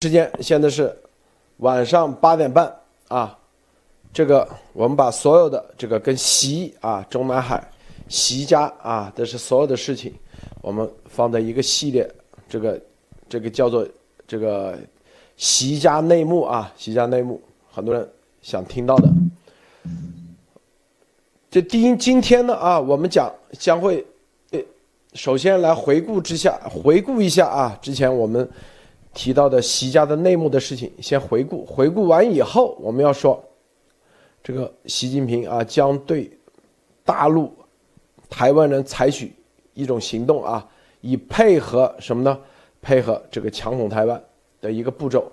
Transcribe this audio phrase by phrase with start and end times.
[0.00, 0.96] 时间现在是
[1.56, 2.72] 晚上八点半
[3.08, 3.36] 啊，
[4.12, 7.68] 这个我们把所有的这个跟习啊中南海
[8.08, 10.14] 习家啊的是所有的事情，
[10.62, 12.08] 我们放在一个系列，
[12.48, 12.80] 这个
[13.28, 13.84] 这个叫做
[14.24, 14.78] 这个
[15.36, 18.08] 习家内幕啊，习家内幕，很多人
[18.40, 19.08] 想听到的。
[21.50, 24.06] 这第一今天呢啊，我们讲将会，
[24.52, 24.60] 呃，
[25.14, 28.48] 首先来回顾之下，回顾一下啊，之前我们。
[29.18, 31.66] 提到的习家的内幕的事情，先回顾。
[31.66, 33.42] 回顾完以后，我们要说，
[34.44, 36.30] 这个习近平啊，将对
[37.04, 37.52] 大陆
[38.30, 39.32] 台湾人采取
[39.74, 40.64] 一种行动啊，
[41.00, 42.38] 以配合什么呢？
[42.80, 44.22] 配合这个强统台湾
[44.60, 45.28] 的一个步骤。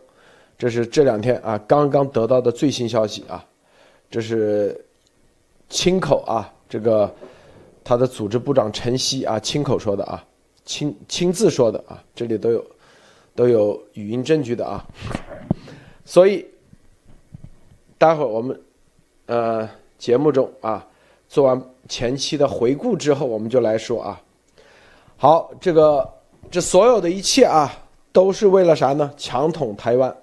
[0.57, 3.45] 这是这两天啊刚刚得到的最新消息啊，
[4.09, 4.83] 这是
[5.69, 7.13] 亲口啊，这个
[7.83, 10.25] 他的组织部长陈希啊亲口说的啊，
[10.65, 12.65] 亲亲自说的啊，这里都有。
[13.35, 14.83] 都有语音证据的啊，
[16.05, 16.47] 所以
[17.97, 18.57] 待会儿我们
[19.25, 20.87] 呃节目中啊
[21.27, 24.21] 做完前期的回顾之后，我们就来说啊，
[25.17, 26.09] 好，这个
[26.49, 27.69] 这所有的一切啊
[28.13, 29.11] 都是为了啥呢？
[29.17, 30.15] 强统台湾，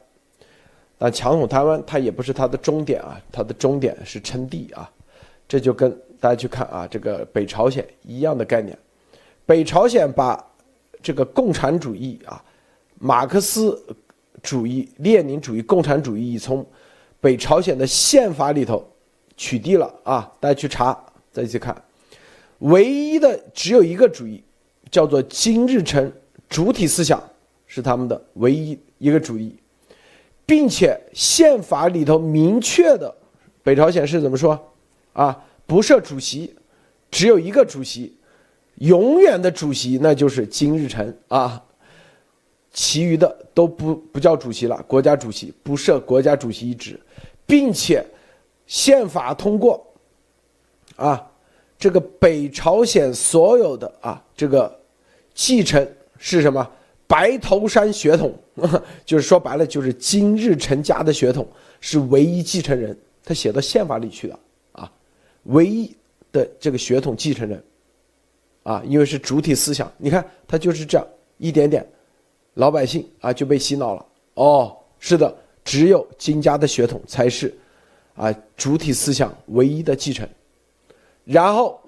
[0.96, 4.90] 但强统台湾它也不是它的终点啊，它的终点是称帝啊，
[5.46, 8.76] 这就跟大家去看啊这个北朝鲜一样的概念，
[9.44, 10.42] 北朝鲜把
[11.02, 12.42] 这个共产主义啊。
[13.04, 13.76] 马克思
[14.40, 16.64] 主义、列宁主义、共产主义已从
[17.20, 18.88] 北朝鲜的宪法里头
[19.36, 20.32] 取缔了啊！
[20.38, 20.96] 大家去查，
[21.32, 21.74] 再去看，
[22.60, 24.40] 唯一的只有一个主义，
[24.88, 26.12] 叫做金日成
[26.48, 27.20] 主体思想，
[27.66, 29.56] 是他们的唯一一个主义，
[30.46, 33.12] 并且宪法里头明确的，
[33.64, 34.72] 北朝鲜是怎么说
[35.12, 35.44] 啊？
[35.66, 36.54] 不设主席，
[37.10, 38.16] 只有一个主席，
[38.76, 41.64] 永远的主席，那就是金日成啊。
[42.72, 46.98] 其余的都不不叫主席了，国家主席不设国家主席一职，
[47.46, 48.02] 并且
[48.66, 49.86] 宪法通过，
[50.96, 51.30] 啊，
[51.78, 54.74] 这个北朝鲜所有的啊这个
[55.34, 55.86] 继承
[56.16, 56.66] 是什么？
[57.06, 58.34] 白头山血统，
[59.04, 61.46] 就是说白了就是金日成家的血统
[61.78, 64.38] 是唯一继承人，他写到宪法里去的
[64.72, 64.90] 啊，
[65.42, 65.94] 唯一
[66.32, 67.62] 的这个血统继承人，
[68.62, 71.86] 啊，因为是主体思想，你看他就是这样一点点。
[72.54, 77.54] 老百姓啊就被洗脑了哦，是的，只有金家的血统才是，
[78.14, 80.28] 啊主体思想唯一的继承。
[81.24, 81.80] 然后，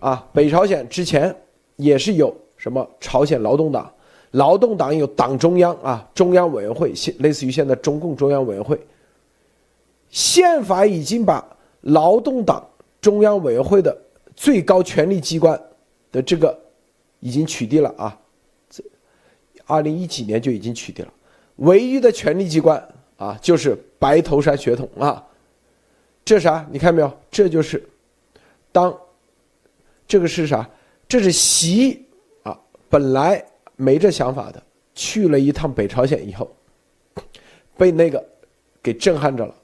[0.00, 1.34] 啊北朝鲜之前
[1.76, 3.92] 也是有什么朝鲜劳动党，
[4.30, 8.78] 劳动党有党中央啊中央委员会，现类似于现在中共中央委员会。
[10.10, 11.44] 宪法已经把
[11.82, 12.66] 劳动党
[13.00, 13.96] 中央委员会的
[14.34, 15.60] 最高权力机关
[16.10, 16.58] 的这个
[17.20, 18.18] 已经取缔了啊。
[19.68, 21.12] 二零一几年就已经取缔了，
[21.56, 22.82] 唯一的权力机关
[23.18, 25.22] 啊，就是白头山血统啊，
[26.24, 26.66] 这啥？
[26.72, 27.18] 你看没有？
[27.30, 27.86] 这就是
[28.72, 28.98] 当
[30.06, 30.66] 这个是啥？
[31.06, 32.06] 这是习
[32.44, 32.58] 啊，
[32.88, 33.44] 本来
[33.76, 34.62] 没这想法的，
[34.94, 36.50] 去了一趟北朝鲜以后，
[37.76, 38.26] 被那个
[38.82, 39.54] 给震撼着了，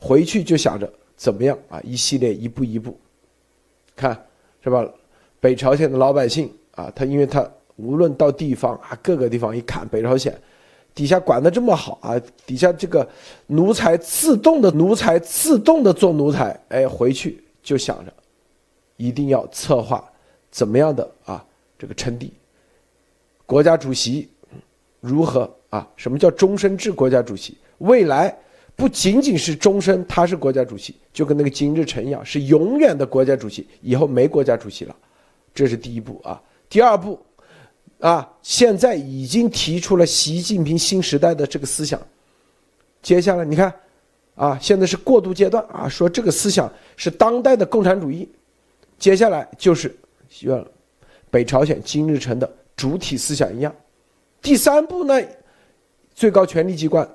[0.00, 2.98] 回去就想着怎么样啊，一系列一步一步，
[3.94, 4.26] 看
[4.64, 4.84] 是吧？
[5.38, 7.48] 北朝鲜的老百姓啊，他因为他。
[7.76, 10.34] 无论到地方啊，各个地方一看，北朝鲜
[10.94, 13.06] 底下管的这么好啊，底下这个
[13.46, 18.10] 奴才自动的奴才自动的做奴才，哎，回去就想着
[18.96, 20.02] 一定要策划
[20.50, 21.44] 怎么样的啊，
[21.78, 22.32] 这个称帝，
[23.44, 24.26] 国家主席
[25.00, 25.86] 如何啊？
[25.96, 27.58] 什么叫终身制国家主席？
[27.78, 28.34] 未来
[28.74, 34.96] 不仅仅是终身他是国家主席，就跟那个金日成一样，是永远的国家主席，以后没国家主席了，
[35.54, 36.40] 这是第一步啊。
[36.70, 37.20] 第二步。
[38.00, 42.00] 啊，现在已经提出了习近平新时代的这个思想。
[43.00, 43.74] 接下来你看，
[44.34, 48.28] 啊，现在是过渡阶段啊，说这个思想是当代的共产主义。
[48.98, 49.96] 接下来就是
[50.28, 50.64] 像
[51.30, 53.74] 北朝鲜金日成的主体思想一样。
[54.42, 55.18] 第三步呢，
[56.14, 57.08] 最高权力机关，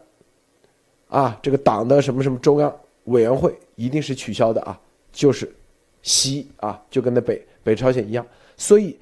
[1.09, 2.75] 啊，这个党的什么什么中央
[3.05, 4.79] 委员会一定是取消的啊，
[5.11, 5.53] 就是
[6.01, 8.25] 习啊，就跟那北北朝鲜一样，
[8.57, 8.97] 所以。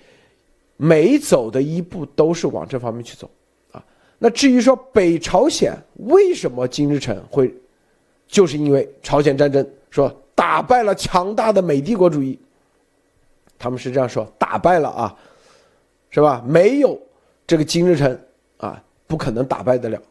[0.82, 3.30] 每走的一步都是往这方面去走，
[3.74, 3.84] 啊，
[4.18, 5.78] 那至于说北朝鲜
[6.08, 7.54] 为什么金日成会，
[8.30, 12.40] 就是因为朝鲜战争说打败了强大的美帝国主义，
[13.58, 15.14] 他们是这样说，打败了啊，
[16.12, 16.42] 是吧？
[16.48, 16.98] 没有
[17.46, 18.18] 这个金日成
[18.56, 20.02] 啊，不可能打败得了。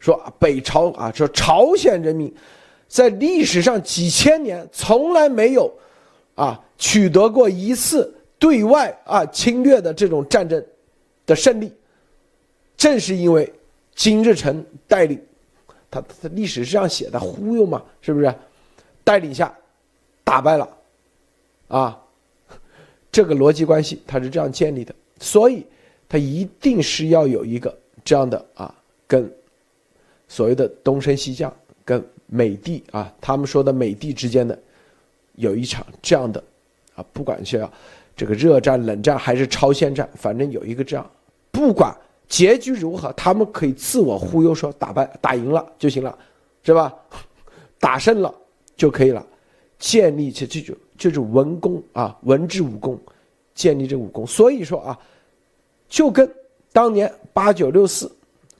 [0.00, 2.34] 说北朝啊，说朝鲜人民
[2.88, 5.72] 在历史上几千年从来没有
[6.34, 8.12] 啊取得过一次。
[8.38, 10.64] 对外啊侵略的这种战争
[11.26, 11.72] 的胜利，
[12.76, 13.52] 正是因为
[13.94, 15.20] 金日成带领，
[15.90, 18.34] 他他历史是这样写的，忽悠嘛，是不是？
[19.04, 19.52] 带领下
[20.22, 20.68] 打败了，
[21.68, 21.98] 啊，
[23.10, 25.64] 这个逻辑关系他是这样建立的，所以
[26.06, 27.74] 他一定是要有一个
[28.04, 28.74] 这样的啊，
[29.06, 29.30] 跟
[30.28, 31.50] 所谓的东升西降，
[31.86, 34.58] 跟美帝啊，他们说的美帝之间的
[35.36, 36.44] 有一场这样的
[36.94, 37.72] 啊，不管是要
[38.18, 41.10] 这个热战、冷战还是超限战，反正有一个这样，
[41.52, 46.18] 不管结局如何，他们可以自我忽悠说打败、打赢了就行了，
[46.64, 46.92] 是吧？
[47.78, 48.34] 打胜了
[48.76, 49.24] 就可以了，
[49.78, 52.98] 建立起这种这种文功啊，文治武功，
[53.54, 54.26] 建立这武功。
[54.26, 54.98] 所以说啊，
[55.88, 56.28] 就跟
[56.72, 58.10] 当年八九六四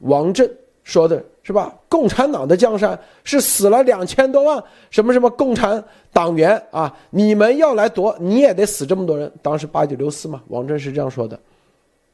[0.03, 0.49] 王震
[0.89, 1.23] 说的。
[1.49, 1.75] 是吧？
[1.89, 5.83] 共产党的江山是死了两千多万什么什么共产
[6.13, 6.95] 党员啊！
[7.09, 9.33] 你们要来夺，你也得死这么多人。
[9.41, 11.41] 当时八九六四嘛，王震是这样说的，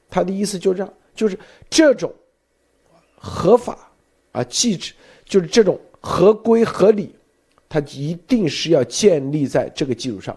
[0.09, 1.37] 他的意思就这样，就是
[1.69, 2.12] 这种
[3.17, 3.76] 合法
[4.31, 4.94] 啊，机制
[5.25, 7.12] 就是这种合规合理，
[7.69, 10.37] 它一定是要建立在这个基础上。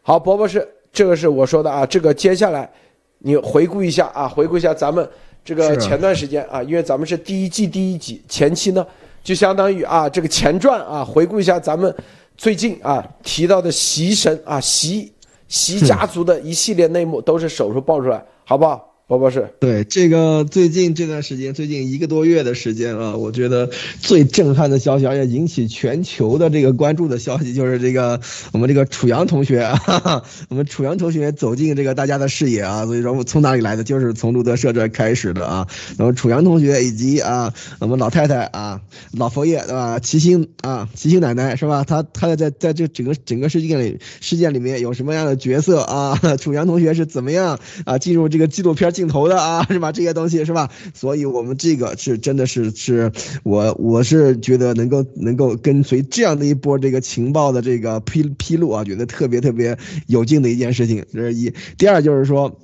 [0.00, 2.72] 好，伯伯是这个是我说的啊，这个接下来
[3.18, 5.06] 你回顾一下啊，回顾一下咱们。
[5.46, 8.84] 这个前段时间啊，因为咱们是第一季第一集前期呢，
[9.22, 11.94] 就相当于啊这个前传啊，回顾一下咱们
[12.36, 15.12] 最近啊提到的习神啊习
[15.46, 18.95] 习家族的一系列内幕，都是手术爆出来，好不好？
[19.08, 23.70] 宝宝是对这个最近这段时间，最近一个多月的时间啊，我觉得
[24.00, 28.20] 最震撼的消息，而且引起全球的这个关注的消息，就是这个
[28.52, 35.68] 我们这个楚阳同学，哈哈，我们楚阳同学走进这个大家的视野啊，所以说我从哪里来的，就是从路德社这开始的啊。
[35.96, 38.80] 那么楚阳同学以及啊我们老太太啊
[39.12, 40.00] 老佛爷对吧？
[40.00, 41.84] 齐星啊齐星奶奶是吧？
[41.84, 46.18] 他他在在这整个整个事件里事件里面有什么样的角色啊？
[46.42, 48.95] 楚阳同学是怎么样啊进入这个纪录片？
[48.96, 49.92] 镜头的啊，是吧？
[49.92, 50.70] 这些东西是吧？
[50.94, 53.12] 所以我们这个是真的是是，
[53.44, 59.76] 我我是觉得能够能够跟随这样的一波这个情报的这个披披露啊，觉得特别特别
[60.06, 61.04] 有劲的一件事情。
[61.12, 62.58] 这是一，第二就是说，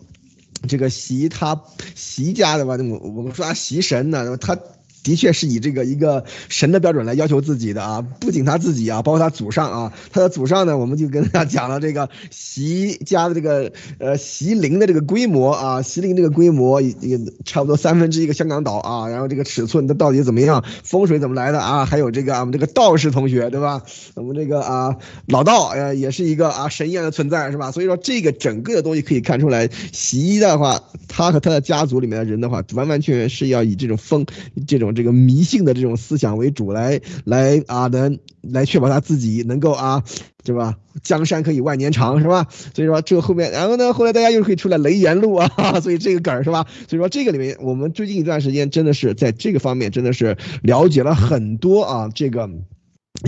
[0.67, 1.61] 这个习他
[1.95, 4.59] 习家的吧，我我们说他习神呢，他。
[5.03, 21.85] 的确是以这个一个神的标准来要求自己的啊，不仅他自己啊，包括他祖上啊，他的祖上呢，我们就跟他讲了这个席家的这个呃席陵的这个规模啊，席陵这个规模也差不多三分之一个香港岛啊，然后这个尺寸它到底怎么样，风水怎么来的啊？
[21.85, 23.83] 还有这个我们这个道士同学对吧？
[24.15, 24.97] 我们这个啊
[25.27, 27.73] 老道呃也是一个啊神一样的存在是吧？
[27.73, 34.25] 所以说这个整个的东西可以看出来，席的话，他和他的家族里面的人的话，完完全全是要以这种风
[34.67, 34.92] 这种。
[34.93, 40.03] 这个迷信的这种思想为主，来来啊，能来确保他自己能够啊，
[40.45, 40.77] 对吧？
[41.03, 42.47] 江山可以万年长，是吧？
[42.75, 45.49] 所以说这个后面，然后呢，后来大家又可以出来雷言路啊，
[45.81, 46.67] 所以这个梗是吧？
[46.89, 52.49] 所以说这个里面，我们最近一段时间真的是在这个方面真的是了解了很多啊，这个。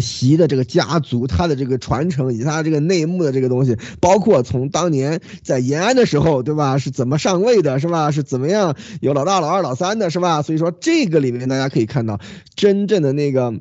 [0.00, 6.78] 习的这个家族，他的这个传承以及他这个内幕的这个东西，包括从当年在延安的时候，对吧？
[6.78, 8.10] 是怎么上位的，是吧？
[8.10, 10.42] 是怎么样有老大、老二、老三的，是吧？
[10.42, 12.20] 所以说这个里面大家可以看到，
[12.54, 13.54] 真正的那个，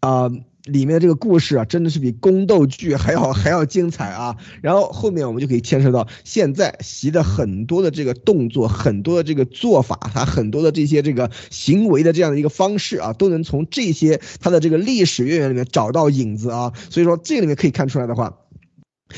[0.00, 0.30] 啊。
[0.64, 4.36] 里面的这个故事啊，真的是比宫斗剧还要还要精彩啊！
[4.60, 16.72] 然后后面我们就可以牵涉到现在习的很多的这个动作，很多的这个做法，他很多的这些这个行为的这样的一个方式啊，都能从这些他的这个历史渊源里面找到影子啊！
[16.90, 18.39] 所以说这里面可以看出来的话。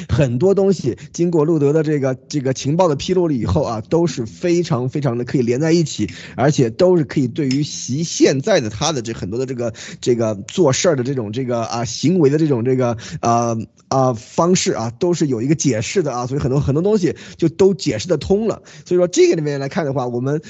[0.08, 13.58] 很多东西经过路德的这个这个情报的披露了以后啊，都是非常非常的可以连在一起，而且都是可以对于习现在的他的这很多的这个这个做事儿的这种这个啊行为的这种这个呃
[13.88, 18.62] 啊方式啊，都是有一个解释的啊，所以很多很多东西就都解释得通了。
[18.84, 20.40] 所以说这个里面来看的话，我们。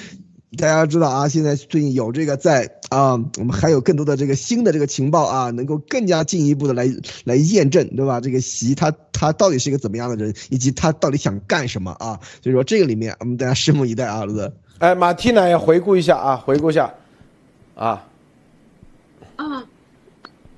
[0.59, 6.87] 大家知道啊，现在最近有这个在啊，我们还有更多的这个新的这个情报啊，能够更加进一步的来
[7.25, 8.21] 来验证，对吧？
[8.21, 12.21] 这个习他他到底是一个怎么样的人，以及他到底想干什么啊？
[12.43, 14.53] 所以说这个里面我们大家拭目以待啊，路德。
[14.79, 16.93] 哎，马蒂娜也回顾一下啊，回顾一下，
[17.75, 18.07] 啊。
[19.37, 19.65] 啊，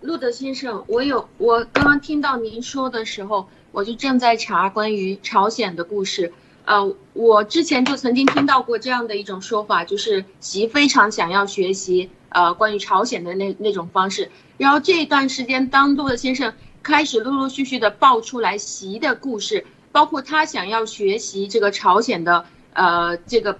[0.00, 6.32] 路德先生，我有我刚刚听到您说的时候，我就正在查关于朝鲜的故事。
[6.64, 14.30] 呃，我之前就曾经听到过这样的一种说法，就是习非常想要学习呃关于朝鲜的那那种方式。
[14.56, 23.58] 然后这一段时间，当路德先生开始陆陆续续的爆出来习的故事，包括他想要学习这个朝鲜的呃这个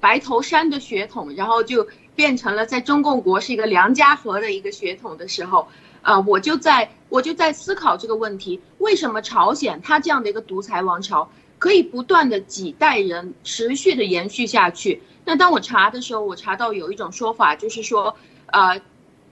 [0.00, 5.68] 白头山的血统，然后就变成了在中共国是一个梁家河的一个血统的时候，
[6.02, 11.30] 呃，我就在我就在思考这个问题：为什么朝鲜它这样的一个独裁王朝？
[11.64, 15.00] 可以不断的几代人持续的延续下去。
[15.24, 18.14] 那当我查的时候，我查到有一种说法，就是说，
[18.48, 18.82] 呃，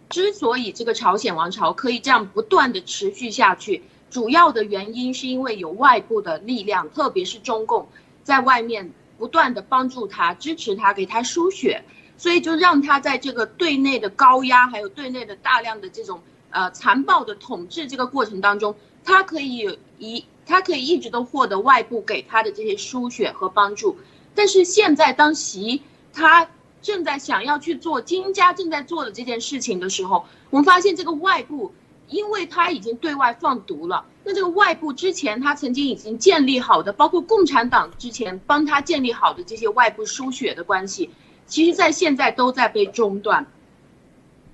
[0.08, 7.86] 之所以这个朝鲜王朝可以这样不断的持续下去，主要的原因是因为有外部的力量，特别是中共
[8.22, 11.84] 在外面不断的帮助他、支持他、给他输血，
[12.16, 18.74] 所以就让他在这个对内的高压，还有对内的大量的这种呃残暴的统治这个过程当中，
[19.04, 23.96] 他可以一他可以一直都获得外部给他的这些输血和帮助。
[24.34, 25.82] 但是现在，当习
[26.12, 26.48] 他
[26.80, 31.72] 正在想要去做金家正在做的这件事情的时候，我们发现这个外部，
[32.08, 34.04] 因为他已经对外放毒了。
[34.24, 41.10] 那这个外部之前他曾经已经建立好的，包括共产党之前帮他建立好的这些外部输血的关系，
[41.46, 43.46] 其实在现在都在被中断，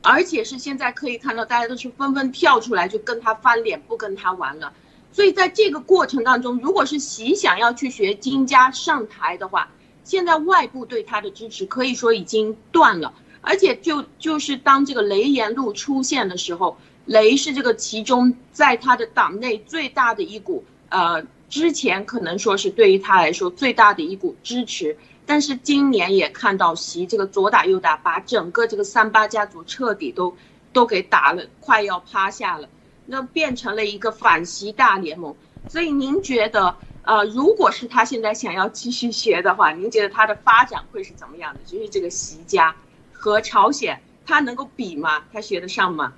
[0.02, 4.72] 而且是现在可以看到大家都是纷纷跳出来就跟他翻脸，不跟他玩了。
[5.12, 9.70] 所以在这个过程当中，如果是习想要去学金家上台的话，
[10.04, 13.12] 现在外部对他的支持可以说已经断了。
[13.40, 24.96] 而且就就是当这个雷延禄出现的时候，雷是这个其中在他的党内最大的一股，呃，之前可能说是对于他来说最大的一股支持。
[25.24, 30.36] 但是今年也看到习这个左打右打，把整个这个三八家族彻底都
[30.72, 32.68] 都给打了，快要趴下了。
[33.10, 35.34] 那变成了一个反习大联盟，
[35.66, 41.60] 所以您觉得，呃，如果是他现在想要继续学的话，您觉得他的发展会是怎么样的？
[41.64, 42.76] 就是这个习家
[43.10, 45.24] 和朝鲜，他能够比吗？
[45.32, 46.12] 他学得上吗？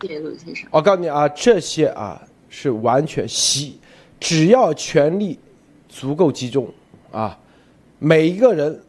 [0.00, 0.66] 谢谢陆先生。
[0.70, 3.78] 我告诉你啊，这些啊是完全习，
[4.18, 5.38] 只要权力
[5.90, 6.72] 足够集中
[7.12, 7.38] 啊，
[7.98, 8.82] 每一个人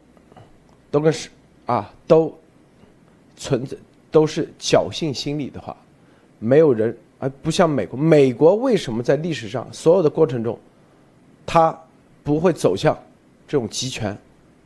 [0.90, 1.28] 都跟是
[1.66, 2.34] 啊都
[3.36, 3.76] 存在
[4.10, 5.76] 都是侥幸心理的话。
[6.38, 7.98] 没有人，而不像美国。
[7.98, 10.58] 美国为什么在历史上所有的过程中，
[11.44, 11.76] 它
[12.22, 12.96] 不会走向
[13.48, 14.16] 这种集权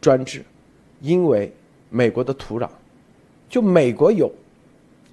[0.01, 0.45] 专制？
[1.01, 1.53] 因为
[1.89, 2.69] 美国的土壤，
[3.49, 4.31] 就美国有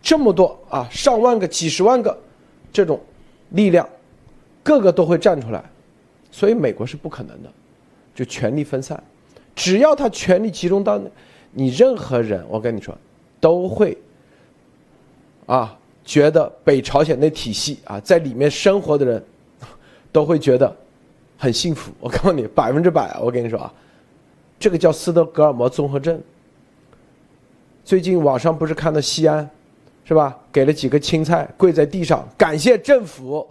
[0.02, 2.18] 这么多啊，上万个、几十万个
[2.74, 3.00] 这种
[3.52, 3.88] 力量，
[4.64, 5.64] 个个都会站出来，
[6.32, 7.50] 所以美国是不可能的，
[8.14, 9.02] 就权力分散。
[9.56, 11.02] 只要他权力集中到
[11.52, 12.96] 你任何人，我跟你说，
[13.40, 13.98] 都会
[15.46, 15.78] 啊。
[16.08, 19.24] 觉得北朝鲜那体系啊，在里面生活的人，
[20.10, 20.74] 都会觉得
[21.38, 21.92] 很幸福。
[22.00, 23.20] 我 告诉你，百分之百。
[23.20, 23.74] 我跟你说啊，
[24.58, 26.18] 这个叫斯德哥尔摩综合症。
[27.84, 29.48] 最近网上不是看到西安，
[30.06, 30.34] 是吧？
[30.50, 33.46] 给了几个青菜，跪在地上感谢政府。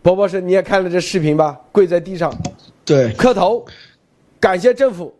[0.00, 1.60] 伯伯是你也看了这视频吧？
[1.70, 2.34] 跪在地上，
[2.82, 3.62] 对，磕头，
[4.40, 5.14] 感谢政府，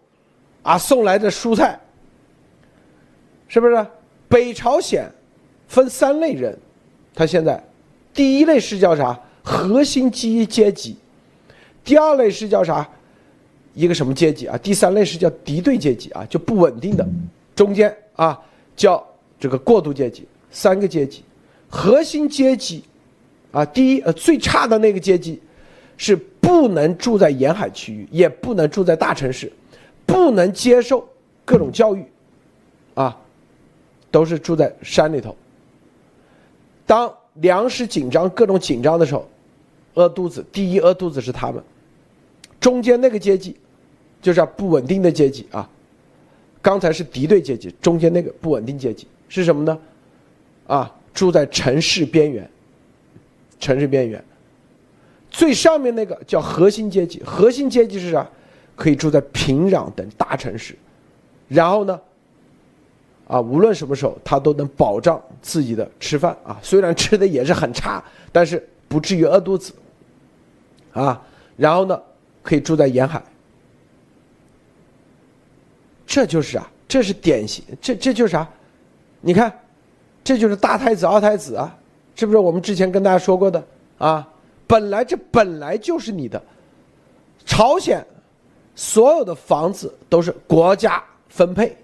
[0.63, 1.79] 啊，送来的蔬菜，
[3.49, 3.87] 是不是？
[4.31, 5.07] 北朝鲜。
[5.71, 6.59] 分三类人，
[7.15, 7.63] 他现在，
[8.13, 9.19] 第一类是叫啥？
[9.41, 10.97] 核心基阶级，
[11.85, 12.87] 第二类是叫啥？
[13.73, 14.59] 一个什么阶级啊？
[14.59, 17.09] 第三类是叫敌对阶级啊，就不稳定的，
[17.55, 18.37] 中间啊
[18.75, 19.07] 叫
[19.39, 21.23] 这个过渡阶级，三个阶级，
[21.69, 22.83] 核心阶级，
[23.53, 25.41] 啊，第一呃最差的那个阶级，
[25.97, 29.51] 是不能住在沿海区域，也不能住在大城市，
[30.05, 31.09] 不能接受
[31.45, 32.05] 各种教育，
[32.95, 33.17] 啊，
[34.11, 35.37] 都是住在山里头。
[36.91, 39.25] 当粮食紧张、各种紧张的时候，
[39.95, 40.45] 饿肚子。
[40.51, 41.63] 第一饿肚子是他们，
[42.59, 43.57] 中间那个阶级，
[44.21, 45.71] 就是不稳定的阶级啊。
[46.61, 49.79] 刚才是敌对阶级，中间那个不稳定阶级是什么呢？
[50.67, 52.51] 啊，住在城市边缘。
[53.61, 54.25] 城市边缘，
[55.31, 57.23] 最上面那个叫核心阶级。
[57.23, 58.29] 核心阶级是啥？
[58.75, 60.75] 可以住在平壤等大城市，
[61.47, 62.01] 然后呢？
[63.31, 66.59] 啊，无论什么时候，他都能保障自己的吃饭啊。
[66.61, 69.73] 虽然吃的也是很差，但是不至于饿肚子。
[70.93, 71.23] 啊，
[71.57, 72.03] 然后呢，
[72.43, 73.23] 可以住在沿海。
[76.05, 78.49] 这就是啊，这是典型，这这就是啥？
[79.21, 79.57] 你看，
[80.25, 81.73] 这就是大太子、二太子啊，
[82.17, 83.65] 是不是我们之前跟大家说过的
[83.99, 84.29] 啊？
[84.67, 86.43] 本来这本来就是你的。
[87.47, 88.05] 朝鲜
[88.75, 91.77] 所有的房子都是国家分配，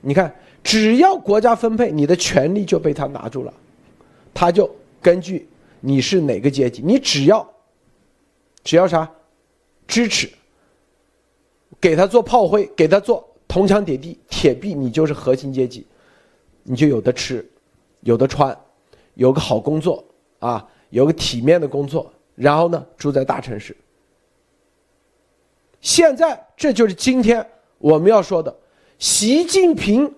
[0.00, 0.34] 你看。
[0.62, 3.52] 只要国家分配，你的权利就被他拿住了，
[4.34, 5.48] 他就根据
[5.80, 7.48] 你是哪个阶级，你只要
[8.62, 9.10] 只要啥
[9.88, 10.30] 支持，
[11.80, 15.86] 给他做炮灰，给他做铜墙铁地铁壁，你就是核心阶级，
[16.62, 17.44] 你就有的吃，
[18.00, 18.56] 有的穿，
[19.14, 20.04] 有个好工作
[20.40, 23.74] 啊，有个体面的工作，然后呢住在大城市。
[25.80, 27.44] 现在这就是今天
[27.78, 28.54] 我们要说的，
[28.98, 30.14] 习近平。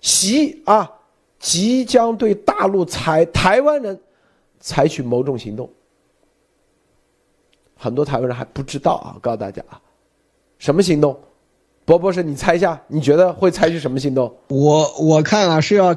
[0.00, 0.90] 习啊，
[1.38, 4.00] 即将对大陆采台湾人
[4.58, 5.70] 采取某种行动，
[7.76, 9.80] 很多台湾人还不知道啊，告诉大家啊，
[10.58, 11.18] 什么行动？
[11.84, 14.32] 博博士，你猜一下，你觉得会采取什么行动？
[14.48, 15.96] 我我看啊是要。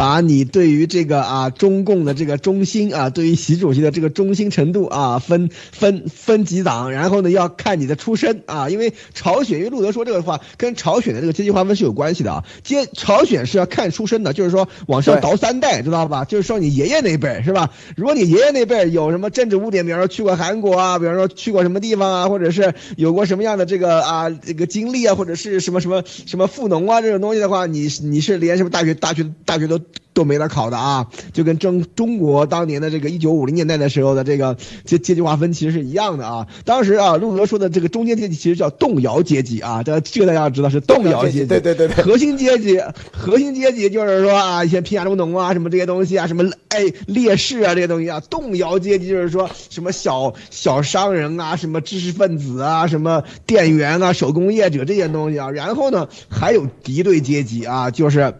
[0.00, 12.46] 把你对于这个啊中共的这个忠心啊，对于习主席的这个忠心程度啊，分分分几档，然后呢要看你的出身啊，因为朝鲜，因为路德说这个话跟朝鲜的这个阶级划分是有关系的啊。
[12.64, 16.24] 阶朝鲜是要看出身的，就是说往上倒三代，知道吧？
[16.24, 17.70] 就是说你爷爷那辈是吧？
[17.94, 29.78] 如果你爷爷那辈有什么政治污点，比方说去过韩国啊，比方说去过什么地方啊，或者是有过什么样的这个啊这个经历啊，或者是什么什么什么富农啊这种东西的话，你你是连什么大学大学大学都。
[30.12, 36.46] 都没得考的啊，就跟中中国当年的这个一九五零年代的时候的这个阶阶级划分其实是一样的啊。
[36.64, 41.46] 当时啊，路德说的这个中间阶级其实叫动摇阶级啊，这这个大家要知道是动摇阶级。
[41.46, 42.04] 对对对对。
[42.04, 42.82] 核心阶级，
[43.12, 48.20] 核心阶级就是说啊，一些贫下中农啊，什么这些东西啊，什么哎烈士啊这些东西啊。
[48.28, 55.50] 动摇阶级就是说什么小小商人啊，什么知识分子啊，什么店员啊，手工业者这些东西啊。
[55.50, 58.34] 然后呢，还有敌对阶级啊，就是。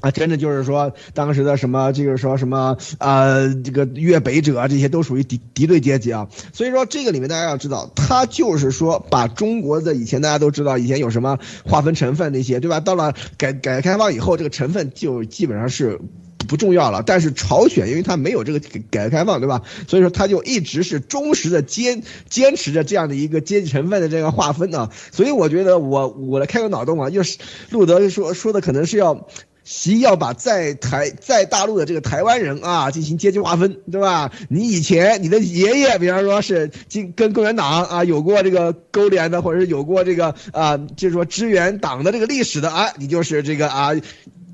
[0.00, 6.28] 啊，真的就是说，当时的什么，就是说什么，呃，这个粤北者，这些都属于敌敌对阶级啊。
[6.52, 12.78] 所以说，这个里面大家要知道，他就是说，把中国的以前大家都知道，以前有什么划分成分那些，对吧？
[12.78, 15.98] 到了改改革开放以后，这个成分就基本上是
[16.46, 17.02] 不重要了。
[17.04, 18.60] 但是朝鲜，因为它没有这个
[18.90, 19.62] 改革开放，对吧？
[19.88, 24.90] 所以说，他就一直是忠实的坚坚持着这样的一个阶级成分的这个划分啊。
[25.10, 27.38] 所以我觉得，我我来开个脑洞啊，就是
[27.70, 29.26] 路德说说的可能是要。
[29.68, 34.30] 习要把在台在大陆的这个台湾人啊进行阶级划分，对吧？
[34.48, 43.90] 你以前你的爷爷，比方说是跟跟共产党啊有过这个勾连的，或者是有过这个啊，就是说支援党的这个历史的啊，你就是这个啊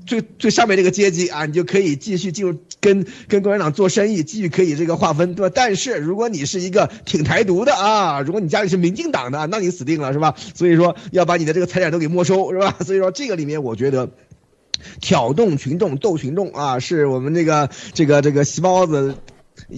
[0.07, 5.53] 最最上面这个阶级啊，你就可以继续进入跟跟共产党做生意，继续可以这个划分，对吧？
[5.53, 10.33] 但是如果你是一个挺台独的啊，如果你家里是民进党的，那你死定了，是吧？
[10.55, 12.75] 所以说要把你的这个财产都给没收，是吧？
[12.83, 14.09] 所以说这个里面我觉得。
[15.01, 19.15] 挑动群众，斗群众啊，是我们这个这个这个细包子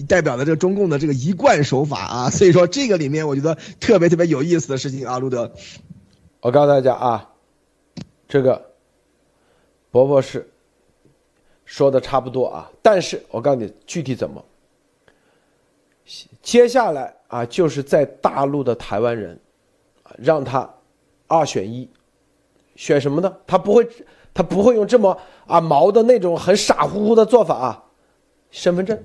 [0.08, 2.30] 代表的这个中共的这个一贯手法啊。
[2.34, 5.52] 所以说这个里面我觉得特别特别有意思的事情啊，路德，
[6.40, 7.30] 我告诉大家啊，
[8.28, 8.70] 这个
[9.90, 10.48] 伯伯是
[11.64, 14.44] 说的差不多啊，但是我告诉你具体怎么，
[16.42, 19.38] 接下来啊就是在大陆的台湾人，
[20.16, 20.68] 让他
[21.26, 21.88] 二选一，
[22.76, 23.36] 选什么呢？
[23.46, 23.88] 他不会。
[24.36, 27.84] 他不会用这么啊毛的那种很傻乎乎的做法啊，
[28.50, 29.02] 身份证。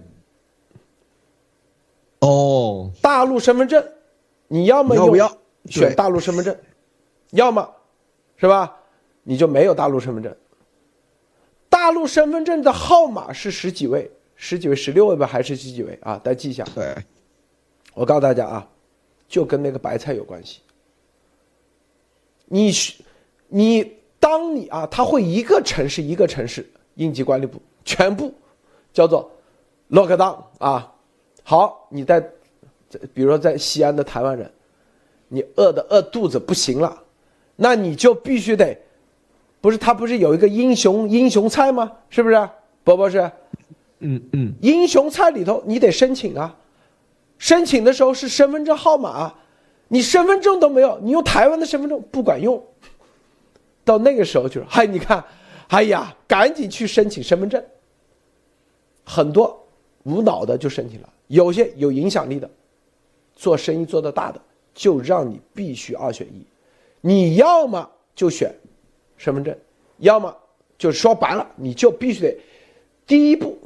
[2.20, 3.82] 哦，大陆身份证，
[4.50, 5.18] 你要么用
[5.68, 6.54] 选大陆身份证，
[7.30, 7.74] 要么，
[8.36, 8.76] 是吧？
[9.24, 10.36] 你就没有大陆身份证。
[11.70, 16.18] 大陆身份证的号码是十几位，十几位，十六位吧，还是十几位啊？
[16.18, 16.66] 大家记一下。
[16.76, 16.94] 对，
[17.94, 18.68] 我告诉大家啊，
[19.30, 20.60] 就跟那个白菜有关系。
[22.48, 23.02] 你是
[23.48, 24.01] 你。
[24.22, 28.32] 当你啊，他会一个城市一个城市应急管理部全部
[28.94, 29.30] 叫做
[29.90, 30.94] lockdown 啊。
[31.44, 32.22] 好，你在，
[33.16, 34.50] 比如说在西安的台湾人，
[35.28, 37.02] 你饿的饿肚子不行了，
[37.56, 38.78] 那你就必须得，
[39.60, 41.92] 不是他不是有一个英雄英雄菜吗？
[42.12, 42.50] 是不是，
[42.84, 43.20] 伯伯是？
[44.02, 44.54] 嗯嗯。
[44.62, 46.56] 英雄菜里头你得申请啊，
[47.40, 49.34] 申请的时候是身份证号码，
[49.88, 52.64] 你身份证都没有，你用台湾的身份证不管用。
[53.84, 55.24] 到那个时候就是， 嗨，你看，
[55.70, 57.64] 哎呀，赶紧去申请身份证。
[59.04, 59.68] 很多
[60.04, 62.50] 无脑的就申请了，有些有影响力的，
[63.36, 64.40] 做生意做得大的，
[64.74, 66.46] 就让你必须二选一，
[67.02, 68.54] 你要么就选
[69.18, 69.58] 身份证，
[69.98, 70.36] 要么
[70.78, 72.38] 就说白了，你就必须得
[73.08, 73.58] 第一步，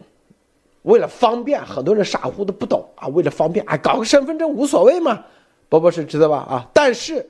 [0.84, 5.24] 为了方便，很多人傻乎乎的不懂啊，为了方便啊，搞个身份证无所谓嘛，
[5.68, 6.38] 伯伯是知道吧？
[6.38, 7.30] 啊，但是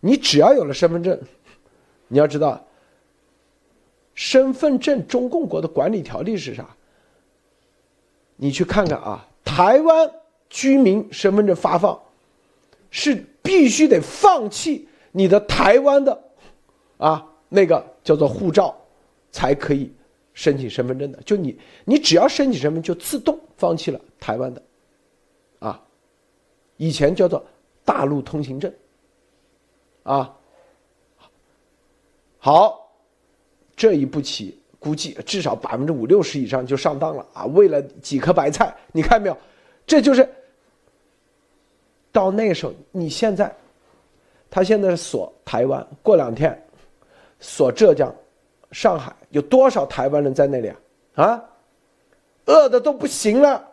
[0.00, 1.18] 你只要有了身份证。
[2.08, 2.64] 你要知道，
[4.14, 6.76] 身份证中共国的管理条例是啥？
[8.36, 10.10] 你去看看啊，台湾
[10.48, 12.00] 居民身份证发放
[12.90, 16.22] 是必须得放弃你的台湾的
[16.98, 18.76] 啊那个叫做护照，
[19.32, 19.90] 才可以
[20.34, 21.20] 申请身份证的。
[21.22, 24.62] 就你，你只要申请身份，就自动放弃了台湾的，
[25.58, 25.82] 啊，
[26.76, 27.44] 以前叫做
[27.84, 28.72] 大陆通行证，
[30.02, 30.35] 啊。
[32.46, 32.88] 好，
[33.74, 37.44] 这一步棋估计至少百分之五六十以上就上当了啊！
[37.46, 39.36] 为了几颗白菜，你看没有？
[39.84, 40.28] 这就是
[42.12, 43.52] 到那个时候，你现在，
[44.48, 46.56] 他现在锁台湾，过两天
[47.40, 48.14] 锁浙江、
[48.70, 50.68] 上海，有多少台湾人在那里
[51.16, 51.24] 啊？
[51.24, 51.44] 啊，
[52.44, 53.68] 饿的都不行了，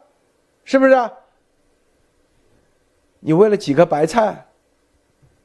[0.64, 1.12] 是不是？
[3.20, 4.44] 你为了几个白菜，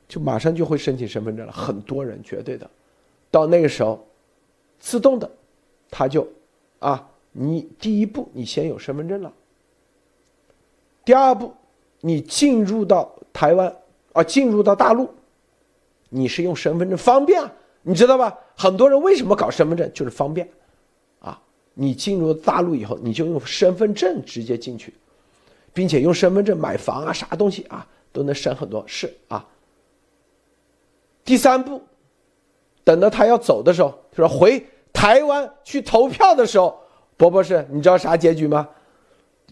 [0.08, 1.52] 就马上就会申请身份证了。
[1.52, 2.70] 很多人绝对的，
[3.30, 4.06] 到那个时候，
[4.78, 5.30] 自动的，
[5.90, 6.26] 他就，
[6.78, 9.32] 啊，你第一步你先有身份证了。
[11.04, 11.54] 第二步，
[12.00, 13.74] 你进入到台湾
[14.12, 15.08] 啊，进入到大陆，
[16.08, 18.38] 你是用身份证方便啊，你知道吧？
[18.56, 20.48] 很多人为什么搞身份证，就是方便，
[21.20, 21.40] 啊，
[21.74, 24.92] 你进入大陆以后，你就用身份证直接进去。
[25.74, 29.46] 并且用身份证买房啊，啥东西啊都能省很多事啊。
[31.24, 31.80] 第三步，
[32.88, 36.80] 等到他要走的时候，他说回台湾去投票的时候，
[37.18, 38.66] 博博士，你知道啥结局吗？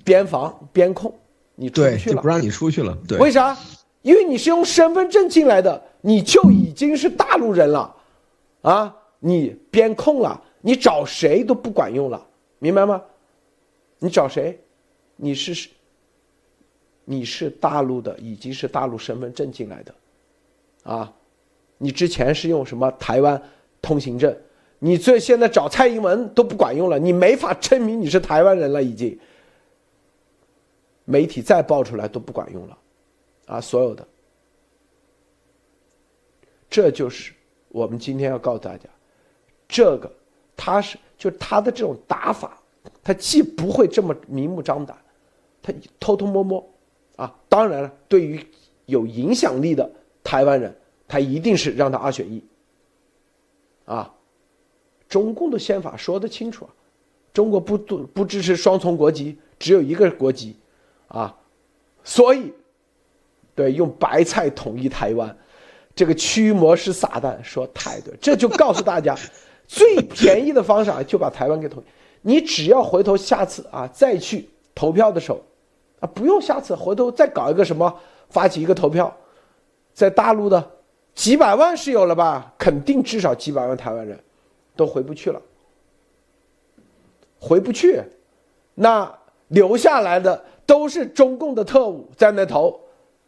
[0.02, 1.12] 边防边控，
[1.54, 2.96] 你出不去了，不让你出去了。
[3.06, 3.54] 对，为啥？
[4.00, 7.94] 因为你是用身份证进来的，你就已经是大陆人了，
[8.62, 12.26] 啊，你边控了，你找谁都不管用了，
[12.58, 13.02] 明白吗？
[13.98, 14.58] 你找谁？
[15.16, 15.68] 你是。
[17.04, 19.94] 你是大陆的，已经是大陆身份证进来的，
[20.84, 21.12] 啊，
[21.78, 23.40] 你之前是用什么台湾
[23.80, 24.36] 通行证？
[24.78, 29.18] 你这现在找蔡英文都不管用了，你没法证明你是台湾人了，已经。
[31.08, 32.78] 媒体再爆出来都不管用了，
[33.46, 34.04] 啊，所有的，
[36.68, 37.32] 这就是
[37.68, 38.88] 我们今天要告诉大家，
[39.68, 40.12] 这个
[40.56, 42.60] 他是就他的这种打法，
[43.04, 44.98] 他既不会这么明目张胆，
[45.62, 46.68] 他偷偷摸摸。
[47.14, 48.44] 啊，当然了，对于
[48.86, 49.88] 有影响力的
[50.24, 52.42] 台湾人，他一定是让他二选一。
[53.84, 54.12] 啊，
[55.08, 56.70] 中共的宪法说得清楚啊，
[57.32, 60.56] 中国不不不支持双重国籍，只有一个国籍，
[61.08, 61.36] 啊，
[62.02, 62.52] 所以，
[63.54, 65.36] 对，用白菜统一台湾，
[65.94, 69.16] 这个驱魔师撒旦说太对，这就告诉大家，
[69.68, 71.86] 最便宜的方式啊，就把台湾给统一，
[72.22, 75.40] 你只要回头下次啊再去投票的时候。
[75.98, 79.16] 啊，不用，下次回头再搞一个什么，发起一个投票，
[79.94, 80.70] 在大陆的
[81.16, 82.54] 几百万是有了吧？
[82.58, 84.22] 肯定至少几百万台湾人，
[84.76, 85.40] 都回不去了，
[87.40, 88.00] 回不去，
[88.74, 89.12] 那
[89.48, 92.78] 留下来的都是中共的特务在那投。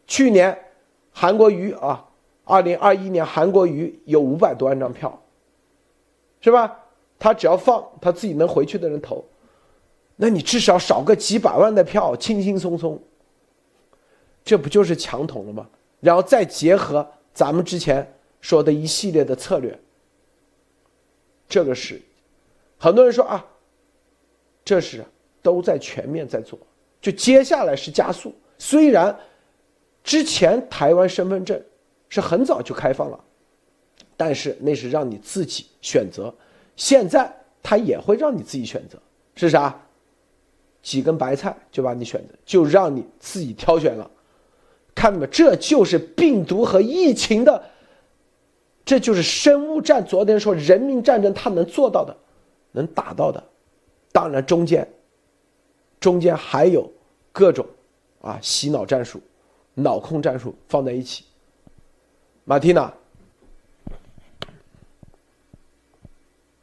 [0.05, 0.57] 去年
[1.11, 2.05] 韩国瑜啊，
[2.43, 5.19] 二零二一年韩国瑜有五百多万张票，
[6.41, 6.79] 是吧？
[7.17, 9.25] 他只要放他自己能回去的人投。
[10.15, 13.01] 那你至少少个几百万的票，轻轻松松。
[14.43, 15.67] 这不就是强统了吗？
[15.99, 17.05] 然后再结合
[17.39, 18.05] 咱们之前
[18.41, 19.79] 说的一系列的策略，
[21.47, 22.01] 这个是
[22.77, 23.45] 很多人说啊，
[24.65, 25.05] 这是
[25.41, 26.59] 都在全面在做。
[26.99, 29.17] 就接下来是加速，虽然
[30.03, 31.57] 之前台湾身份证
[32.09, 33.17] 是很早就开放了，
[34.17, 36.35] 但是那是让你自己选择，
[36.75, 39.01] 现在他也会让你自己选择，
[39.35, 39.81] 是啥？
[40.81, 44.11] 几根白菜就把你选择，就让你自己挑选了，
[44.99, 45.25] 看到没？
[45.27, 47.63] 这就是病毒和疫情的，
[48.83, 50.05] 这就是生物战。
[50.05, 52.17] 昨天说人民战争，他能做到的，
[52.73, 53.41] 能打到的，
[54.11, 54.85] 当然中间，
[56.01, 56.91] 中间还有
[57.31, 57.65] 各种
[58.19, 59.21] 啊洗脑战术、
[59.73, 61.23] 脑控战术放在一起。
[62.43, 62.93] 马蒂娜，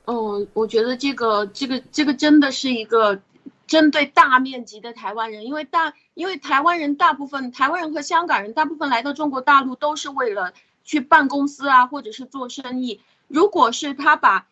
[0.05, 3.19] 哦，我觉得这个这个这个真的是一个。
[3.67, 10.53] 针对大面积的台湾人，因为大，因为台湾人大部分，台湾人和香港人大部分来到中国大陆都是为了
[10.85, 13.01] 去办公司啊，或者是做生意。
[13.29, 14.47] 如果是他把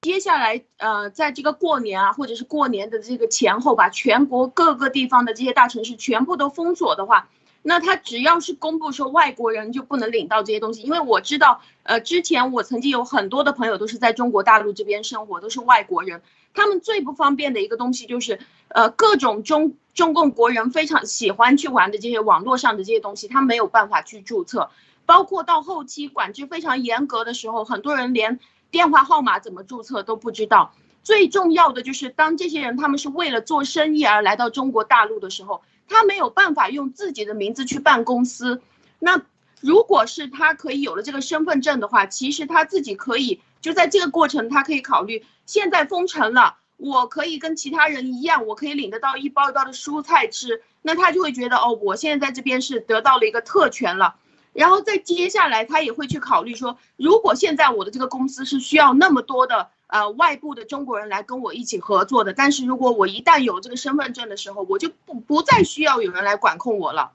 [0.00, 7.28] 接下来呃，在这个过年啊，或者是过年的这个前后，把全国各个地方的这些大城市全部都封锁的话，
[7.62, 16.22] 那他只要是公布说外国人就不能领到这些东西，因为我知道，呃，之前我曾经有很多的朋友都是在中国大陆这边生活，都是外国人。
[16.54, 18.38] 他们最不方便的一个东西就是，
[18.68, 24.70] 呃，各种中中共国人非常喜欢去玩的这些网络上的这些东西，他没有办法去注册。
[25.04, 28.38] 包括到后期管制非常严格的时候，很多人连
[28.70, 30.72] 电话号码怎么注册都不知道。
[31.02, 38.62] 最重要的就是，当这些人他们是为了做生意而来到中国大陆的时候，他没有办法用自己的名字去办公司。
[39.00, 39.20] 那
[39.60, 43.40] 如果是他可以有了这个身份证的话，其实他自己可以。
[43.64, 54.16] 就在这个过程，他可以考虑现在封城了，我可以跟其他人一样，我可以领得到一包一包的蔬菜吃，那他就会觉得哦，我现在在这边是得到了一个特权了。
[54.52, 67.12] 然后再接下来，他也会去考虑说，如果现在我的这个公司是需要那么多的呃外部的中国人来跟我一起合作的，但是如果我一旦有这个身份证的时候，我就不不再需要有人来管控我了，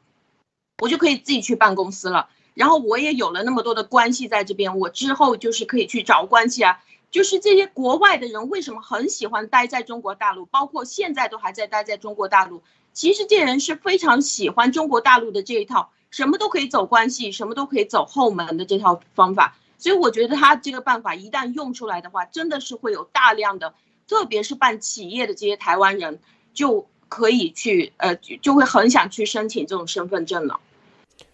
[0.82, 2.28] 我就可以自己去办公司了。
[2.60, 6.84] 然后我也有了那么多的关系在这边，我之后就是可以去找关系啊。
[7.10, 12.62] 就是这些国外的人为什么很喜欢待在中国大陆，包括现在都还在待在中国大陆。
[12.92, 19.56] 其实这人是非常喜欢中国大陆的这一套，什么都可以走关系，什么都可以走后门的这套方法。
[19.78, 23.74] 所以我觉得他这个办法一旦用出来的话，真的是会有大量的，
[24.06, 26.20] 特别是办企业的这些台湾人
[26.54, 30.60] 就可以去呃，就会很想去申请这种身份证了。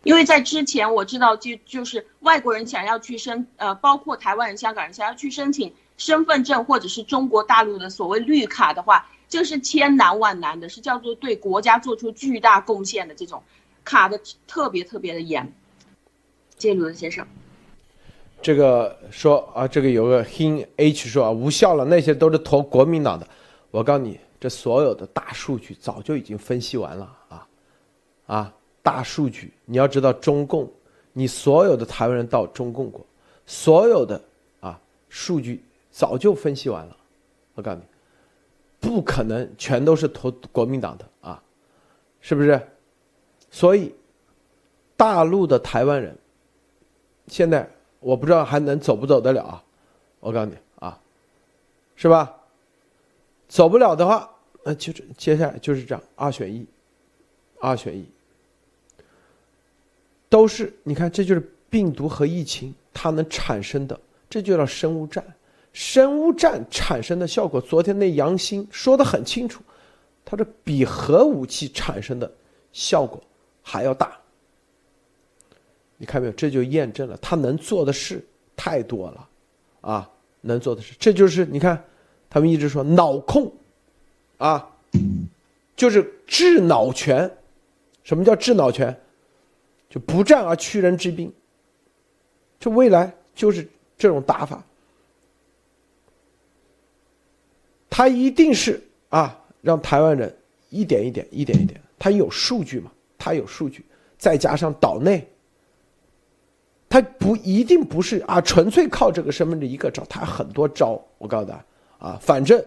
[0.03, 13.41] 因为在之前我知道，就就是外国人想要去申呃，包括台湾人、香港人想要去申请身份证或者是中国大陆的所谓绿卡的话，这是千难万难的，是叫做对国家做出巨大贡献的这种
[13.83, 15.51] 卡的特别特别的严。
[16.57, 17.25] 谢谢卢德先生。
[18.41, 23.27] 这个说啊，这个有个 H H 说啊，无效了，那些都是投国民党的。
[23.71, 27.47] 我告诉你，这所有的大数据早就已经分析完了啊
[28.27, 28.53] 啊！
[28.85, 30.71] 大数据，你要知道中共，
[31.11, 33.03] 你所有的台湾人到中共过，
[33.47, 34.21] 所有的
[34.59, 36.95] 啊数据早就分析完了。
[37.55, 37.83] 我告诉你，
[38.79, 41.41] 不可能全都是投国民党的啊，
[42.21, 42.61] 是不是？
[43.49, 43.91] 所以，
[44.95, 46.15] 大陆的台湾人
[47.27, 47.67] 现在。
[48.01, 49.63] 我不知道还能走不走得了啊！
[50.19, 51.01] 我告诉你啊，
[51.95, 52.31] 是吧？
[53.47, 54.29] 走不了的话，
[54.63, 56.67] 那就接下来就是这样，二选一，
[57.59, 58.07] 二选一，
[60.35, 63.97] 都是你看，这就是病毒和疫情它能产生的，
[64.29, 65.23] 这就叫生物战。
[65.71, 69.63] 生物战产生的效果，昨天那杨兴说的很清楚，
[70.25, 72.29] 它是比核武器产生的
[72.73, 73.23] 效果
[73.63, 74.11] 还要大。
[75.95, 76.33] 你看没有？
[76.33, 78.21] 这就验证了他能做的事
[78.57, 79.29] 太多了，
[79.79, 80.09] 啊，
[80.41, 81.81] 能做的事，这就是你看，
[82.29, 83.49] 他们一直说脑控，
[84.37, 84.69] 啊，
[85.77, 87.31] 就是治脑权。
[88.03, 88.93] 什么叫治脑权？
[89.95, 91.31] 就不战而屈人之兵。
[92.59, 93.65] 这未来就是
[93.97, 94.61] 这种打法。
[97.89, 100.35] 他一定是啊，让台湾人
[100.69, 102.91] 一点一点、一点一点，他有数据嘛？
[103.17, 103.85] 他有数据，
[104.17, 105.25] 再加上岛内。
[106.89, 111.01] 他不一定不是啊，纯粹靠这个身份证一个招，他很多招。
[111.17, 111.65] 我告诉他
[112.05, 112.61] 啊，反正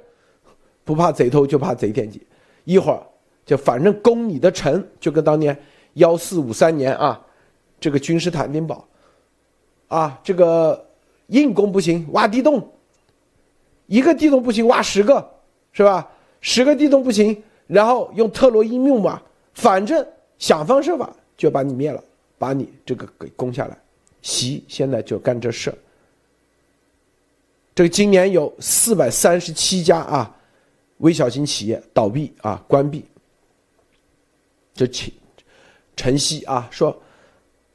[0.83, 2.27] 不怕贼偷，就怕贼惦记。
[2.65, 3.07] 一会儿
[3.45, 5.55] 就反正攻你的城，就跟当年
[5.99, 7.25] 幺四五三年啊，
[7.79, 8.85] 这个君士坦丁堡
[9.87, 10.89] 啊，这个
[11.29, 12.73] 硬攻不行，挖地洞，
[13.87, 15.29] 一个地洞不行，挖十个，
[15.73, 16.11] 是吧？
[16.41, 19.21] 十个地洞不行，然后用特洛伊木马，
[19.55, 20.07] 反正
[20.39, 22.03] 想方设法就把你灭了，
[22.39, 23.79] 把你这个给攻下来。
[24.23, 25.73] 习现在就干这事
[27.75, 30.37] 这个今年有四百三十七家啊，
[30.99, 33.05] 微小型企业倒闭啊，关闭。
[34.75, 35.13] 这陈
[35.99, 36.97] 陈曦啊说，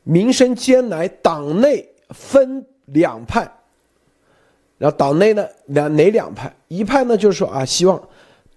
[0.01, 3.41] 民生艰难，党内分两派。
[4.79, 6.51] 然后党内呢两哪两派？
[6.69, 8.01] 一派呢就是说啊，希望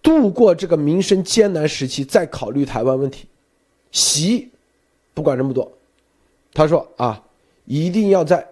[0.01, 3.29] 度过这个民生艰难时期，再考虑台湾问题。
[3.91, 4.51] 习
[5.13, 5.71] 不管这么多，
[6.55, 7.23] 他说啊。
[7.69, 8.47] 一定要在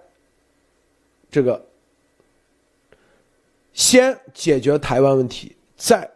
[1.30, 1.64] 这个
[3.72, 6.10] 先解决台湾问题，再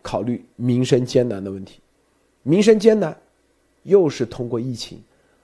[0.00, 1.80] 考虑民生艰难的问题。
[2.44, 3.20] 民生艰难，
[3.82, 5.02] 又是通过疫情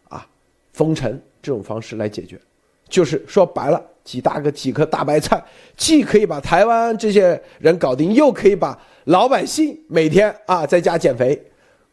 [0.08, 0.26] 啊
[0.72, 2.40] 封城这种方式来解决。
[2.88, 5.44] 就是说白了，几大个几颗大白菜，
[5.76, 11.40] 既可以把台湾这些人搞定，又可以把老百姓每天啊在家减肥，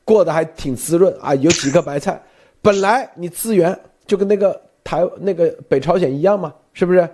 [0.03, 1.34] 过得还挺滋润啊。
[1.36, 2.21] 有几颗白菜，
[2.62, 4.62] 本来你资源就跟那个。
[4.86, 6.53] 台那个北朝鲜一样嘛？
[6.73, 7.10] 是不是？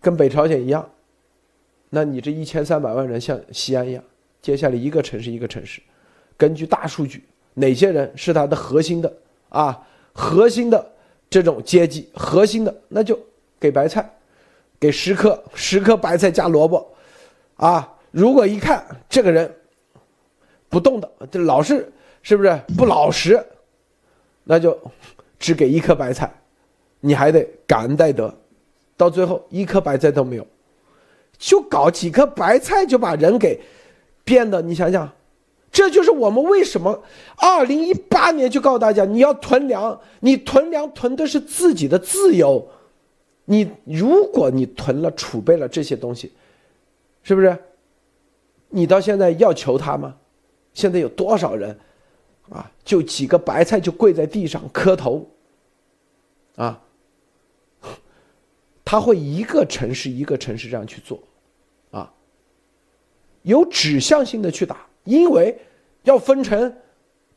[0.00, 0.90] 跟北朝鲜一样？
[1.90, 4.02] 那你这一千三百万人像西安一样，
[4.42, 5.80] 接下来一个城市一个城市，
[6.36, 9.12] 根据大数据，哪些人是他的核心的
[9.48, 9.80] 啊？
[10.12, 10.92] 核心的
[11.28, 13.18] 这种阶级，核心的那就
[13.60, 14.08] 给白菜，
[14.80, 16.94] 给十颗十颗白菜加萝卜，
[17.56, 17.92] 啊！
[18.10, 19.54] 如果一看这个人
[20.68, 23.44] 不动的，这老是是不是不老实？
[24.44, 24.78] 那就
[25.38, 26.32] 只给一颗白菜，
[27.00, 28.34] 你还得感恩戴德，
[28.96, 30.46] 到最后一颗白菜都没有，
[31.36, 33.60] 就搞几颗白菜就把人给
[34.24, 35.12] 变得，你想想，
[35.76, 37.04] 这就是我们为什么
[37.36, 42.66] 二零一八年就告诉大家你要囤粮，你囤粮囤的是自己的自由，
[43.44, 46.32] 你如果你囤了储备了这些东西，
[47.22, 47.54] 是不是？
[48.70, 50.16] 你到现在要求他吗？
[50.72, 51.78] 现在有多少人？
[52.48, 55.28] 啊，就几个白菜就跪在地上磕头，
[56.54, 56.80] 啊，
[58.82, 61.22] 他会一个城市一个城市这样去做，
[61.90, 62.10] 啊，
[63.42, 65.58] 有指向性的去打，因为
[66.02, 66.76] 要分成，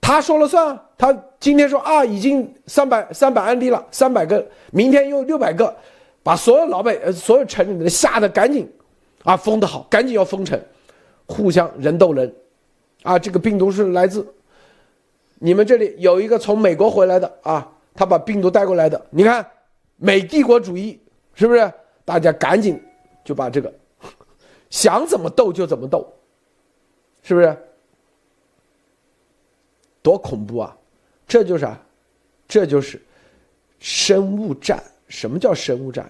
[0.01, 5.73] 他说了算，他今天说啊，已经三百三百案例了，三百个，明天又六百个，
[6.21, 8.69] 把所有老百呃所有城里面吓得赶紧，
[9.23, 10.59] 啊封的好，赶紧要封城，
[11.25, 12.29] 互相人斗人，
[13.03, 14.27] 啊这个病毒是来自。
[15.39, 19.45] 你们这里有一个从美国回来的啊，他把病毒带过来的，你看
[19.95, 20.99] 美帝国主义
[21.33, 21.71] 是不是？
[22.03, 22.81] 大家赶紧
[23.23, 23.71] 就把这个
[24.71, 26.11] 想怎么斗就怎么斗，
[27.23, 27.57] 是不是？
[30.01, 30.75] 多恐怖啊！
[31.27, 31.79] 这就是啊，
[32.47, 32.99] 这就是
[33.79, 34.81] 生物战。
[35.09, 36.09] 什么叫生物战？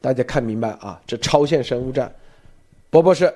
[0.00, 1.00] 大家看明白啊？
[1.06, 2.14] 这超限生物战，
[2.90, 3.34] 波波是。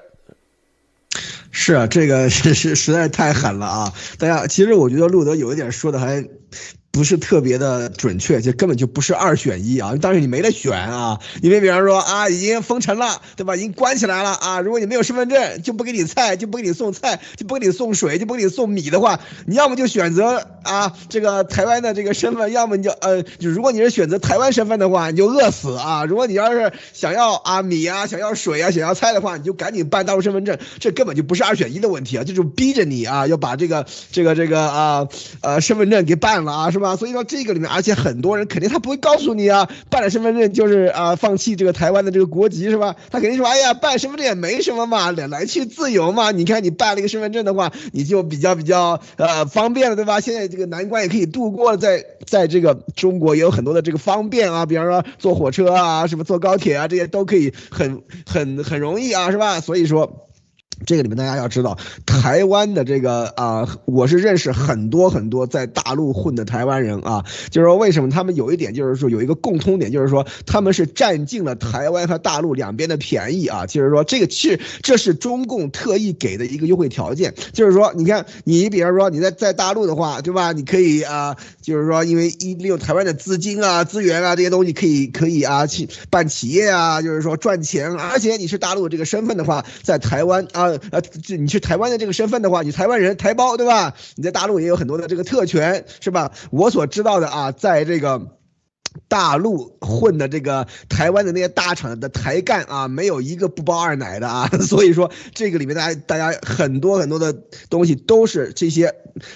[1.51, 3.95] 是啊，这个是 是实在太狠了啊！
[4.19, 6.23] 大家其实我觉得路德有一点说的还。
[6.93, 9.95] 不是特别的准确，这根本就不是二选一啊！
[10.01, 13.55] 当时你没得选啊，因为比方说啊，已经封城了，对吧？
[13.55, 14.61] 已经关起来了啊！
[14.61, 26.05] 如果你没有身份证，就不给你菜，就不给你送菜，就不给你送水，就不给你送米的话，你要么就选择啊这个台湾的这个身份，要么你就呃，就如果你是选择台湾身份的话，你就饿死啊！
[26.05, 35.09] 如果你要是想要啊米啊，想要水啊，想要菜的话，你就赶紧办大陆身份证，这根本就不是二选一的问题啊，这就逼着你啊要把这个这个这个啊
[35.41, 36.97] 呃身份证给办了啊，是吧？
[36.97, 42.97] 所以说这个里面，而且很多人肯定他不会告诉你啊，办了身份证就是啊放弃这个台湾的这个国籍是吧？
[43.11, 46.31] 他肯定说，哎呀，办身份证也没什么嘛，来来去自由嘛。
[46.31, 50.21] 你看你办了一个身份证的话，你就比较比较呃方便了，对吧？
[50.21, 59.61] 现在这个难关也可以度过了，在在这个中国也有很多的这个方便啊，比方说坐火车啊，什么坐高铁啊，这些都可以很很很容易啊，是吧？
[59.61, 60.27] 所以说。
[60.87, 80.53] 这个里面大家要知道，台湾的这个啊，我是认识很多很多在大陆混的台湾人啊，就是说为什么他们有一点就是说有一个共通点，就是说他们是占尽了台湾和大陆两边的便宜啊，就是说这个是这是中共特意给的一个优惠条件，就是说你看你比方说你在在大陆的话，对吧？
[80.53, 90.70] 你可以啊，就是说因为一利用台湾的资金啊、资源啊这些东西可以可以啊去办企业啊，就是说赚钱，而且你是大陆这个身份的话，在台湾啊。
[90.91, 93.95] 呃，这你去台湾的这个身份的话，你台湾人台胞对吧？
[94.17, 96.33] 你在大陆也有很多的这个特权是吧？
[96.51, 98.39] 我所知道的啊，在这个
[99.09, 104.49] 大陆混的这个台湾的那些大厂的台干啊，没有一个不包二奶的啊。
[104.61, 107.33] 所以说这个里面大家大家很多很多的
[107.69, 108.95] 东西都是这些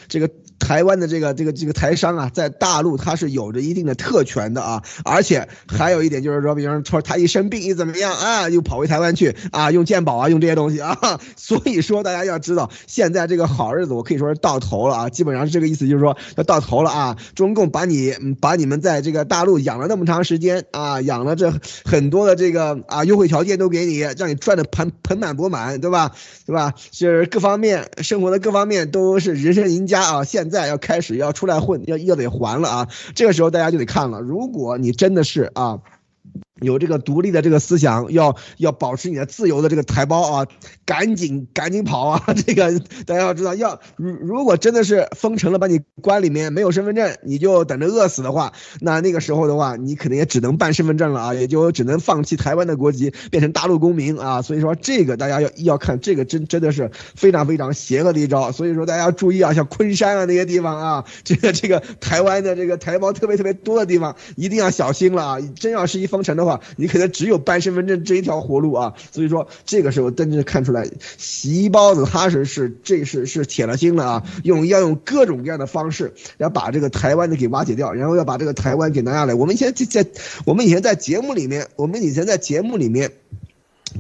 [0.09, 0.31] 这个。
[0.59, 10.99] 台湾的这个这个这个台商啊，在大陆他是有着一定的特权的啊，而且还有一点就是说，比方说他一生病一怎么样啊，又跑回台湾去啊，用健保啊，用这些东西啊，
[11.37, 21.53] 所以说大家要知道，现在这个好日子我可以说是到头了啊，基本上是这个意思，就是说要到头了啊，中共把你把你们在这个大陆养了那么长时间啊，养了这
[21.85, 26.13] 很多的这个啊优惠条件都给你，让你赚的盆盆满钵满，对吧？
[26.47, 26.73] 对吧？
[26.91, 30.55] 就是各方面生活的各方面都是人生赢家啊，现现。
[30.55, 32.89] 在要开始要出来混，要要得还了啊！
[33.17, 35.81] 这个时候大家就得看了，如果你真的是啊。
[36.61, 40.47] 有这个独立的这个思想，要要保持你的自由的这个台胞啊，
[40.87, 42.23] 赶紧赶紧跑啊！
[42.47, 54.41] 这个大家要知道，要如如果真的是封城了，把你关里面，没有身份证，你就等着饿死的话，那那个时候的话，你可能也只能办身份证了啊，也就只能放弃台湾的国籍，变成大陆公民啊。
[54.41, 58.53] 所以说这个大家要要看，这个真真的是非常非常邪恶的一招。
[58.53, 65.39] 所以说大家要注意啊，像昆山啊那些地方啊，这个这个台湾的这个台胞特别特别多的地方，一定要小心了啊！
[65.57, 66.44] 真要是一封城的。
[66.45, 79.35] 话，你可能只有办身份证这一条活路啊， 所以说这个时候真正看出来，习包子他是是这是是铁了心了啊，用要用各种各样的方式要把这个台湾的给瓦解掉，然后要把这个台湾给拿下来。
[79.35, 80.11] 我们以前在在
[80.45, 83.11] 我们以前在节目里面，我们以前在节目里面。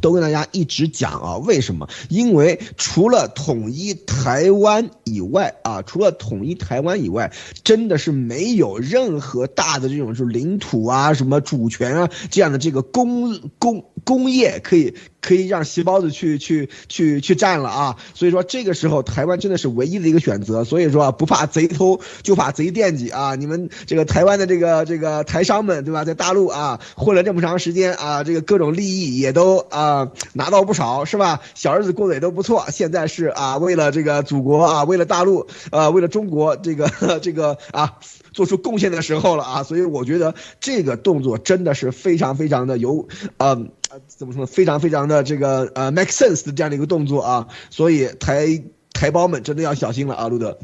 [0.01, 1.89] 都跟大家一直讲啊，为什么？
[2.09, 14.95] 因为除了统一台湾以外啊，除了统一台湾以外，真的是没有任何大的这种就是领土啊、什么主权啊这样的这个工工工业可以。
[15.25, 23.35] 可以让细胞子去去去去占了啊，所以说这个时候台湾真的是唯一的一个选择，所以说不怕贼偷，就怕贼惦记啊！
[23.35, 26.05] 你们这个台湾的这个这个台商们，对吧？
[26.05, 31.41] 在大陆啊混了这么长时间啊，这个各种利益也都啊拿到不少，是吧？
[31.55, 32.67] 小日子过得也都不错。
[32.71, 36.90] 现在是啊，为了这个祖国啊，为了大陆，呃，为了中国这个
[37.23, 37.94] 这个啊。
[38.35, 43.69] 做出贡献的时候了啊，所以我觉得这个动作真的是非常非常的有，呃，
[44.07, 44.47] 怎么说呢？
[44.47, 48.47] 非常非常的这个呃 make sense 的这样的一个动作啊，所以台
[48.92, 50.59] 台胞们真的要小心了啊，路德。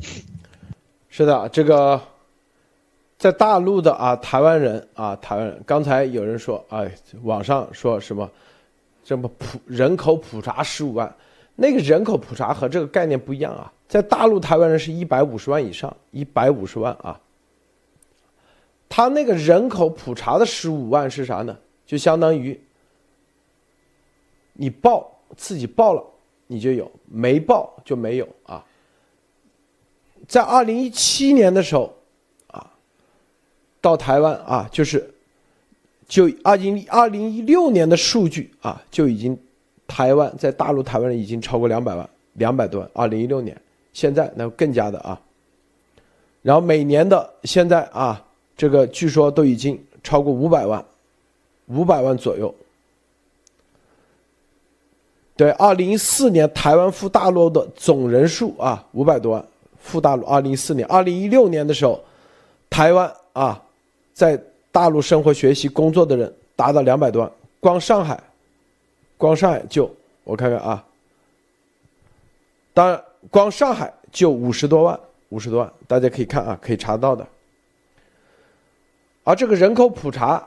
[1.09, 2.01] 是的，这个
[3.18, 6.85] 在大陆的啊，台湾人啊，台湾人，刚才有人说啊，
[7.22, 8.31] 网上说什么，
[9.05, 11.12] 这么普人口普查十五万，
[11.57, 17.20] 那个人口普查和这个概念不一样啊，在大陆台湾人是一百五十万以上，一百五十万啊。
[18.89, 21.57] 他那个人口普查的十五万是啥呢？
[21.87, 22.61] 就相当于
[24.61, 26.04] 你报自己报了，
[26.46, 28.62] 你就有；没报就没有啊。
[30.28, 31.90] 在二零一七年的时候，
[32.48, 32.70] 啊，
[33.80, 35.14] 到台湾啊，就是
[36.06, 39.34] 就二零二零一六年的数据啊，就已经
[39.86, 42.90] 台湾在大陆台湾已经超过两百万，两百多万。
[42.92, 43.58] 二零一六年，
[43.94, 45.18] 现在那更加的啊。
[46.42, 48.22] 然后每年的现在啊，
[48.58, 50.84] 这个据说都已经超过五百万，
[51.68, 52.54] 五百万左右。
[55.41, 59.43] 对，二零一四年台湾赴大陆的总人数啊，五百多万
[59.78, 60.22] 赴大陆。
[60.26, 61.99] 二零一四年、二零一六年的时候，
[62.68, 63.59] 台湾啊，
[64.12, 64.38] 在
[64.70, 68.22] 大陆生活、学习、工作的人达到两百多万，光上海，
[69.16, 69.91] 光上海就
[70.24, 70.84] 我看看啊，
[72.74, 75.01] 当然光上海就五十多万。
[75.30, 77.26] 五十多万，大家可以看啊，可以查到的。
[79.24, 80.47] 而这个人口普查，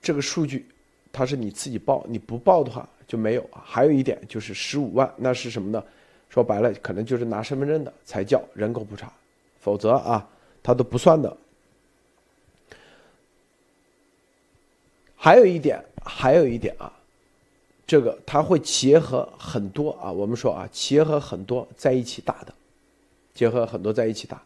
[0.00, 0.64] 这个数据，
[1.10, 3.62] 它是你自己报，你不报的话就没有啊。
[3.64, 5.82] 还有一点就是十五万，那是什么呢？
[6.28, 9.12] 说白了，可能就是拿身份证的才叫人口普查，
[9.60, 10.28] 否则啊，
[10.62, 11.36] 他都不算的。
[15.16, 16.92] 还有一点，还有一点啊，
[17.86, 22.54] 这个它会结合很多啊，我们说啊，结合很多在一起打的。
[23.34, 24.42] 结合很多在一起打，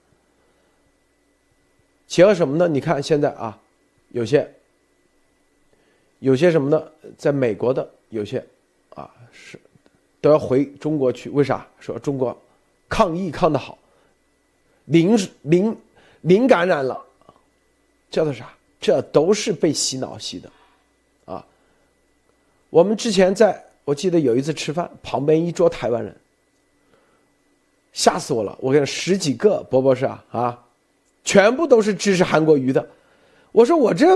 [2.07, 2.69] 结合什么呢？
[2.69, 3.59] 你看现在啊，
[4.11, 4.49] 有些
[6.21, 6.81] 有些什么呢？
[7.19, 8.45] 在美国的有些
[8.95, 9.59] 啊是
[10.21, 11.67] 都要回中国去，为啥？
[11.79, 12.37] 说中国
[12.89, 13.79] 抗疫抗的好，
[14.87, 15.77] 零零
[16.23, 17.01] 零感染了，
[18.11, 18.53] 叫做啥？
[18.81, 20.51] 这都是被洗脑洗的
[21.25, 21.45] 啊！
[22.71, 26.15] 我们之前在我记得有一次吃饭，旁边一桌台湾人。
[27.93, 28.55] 吓死我了！
[28.61, 30.65] 我跟十几个博博士啊啊，
[31.25, 32.87] 全部都是支持韩国瑜的。
[33.53, 34.15] 我说我这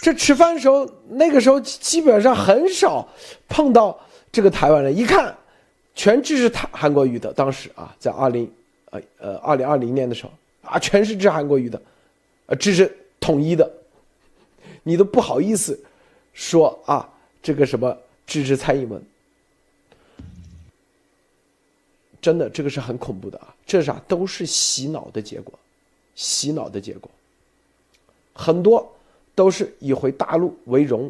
[0.00, 3.06] 这吃饭的时候，那个时候基本上很少
[3.48, 3.98] 碰到
[4.30, 5.36] 这个台湾人，一看
[5.94, 7.32] 全支持他韩国瑜的。
[7.32, 8.50] 当时啊，在二零
[8.90, 10.32] 呃呃二零二零年的时候
[10.62, 11.80] 啊，全是支持韩国瑜的，
[12.46, 13.70] 呃支持统一的，
[14.82, 15.78] 你都不好意思
[16.32, 17.08] 说啊
[17.42, 17.96] 这个什么
[18.26, 19.02] 支持蔡英文。
[22.20, 23.54] 真的，这个是很恐怖的啊！
[23.64, 25.56] 这啥都是洗脑的结果，
[26.16, 27.08] 洗脑的结果。
[28.34, 28.92] 很多
[29.38, 31.08] 都是以回大陆为荣。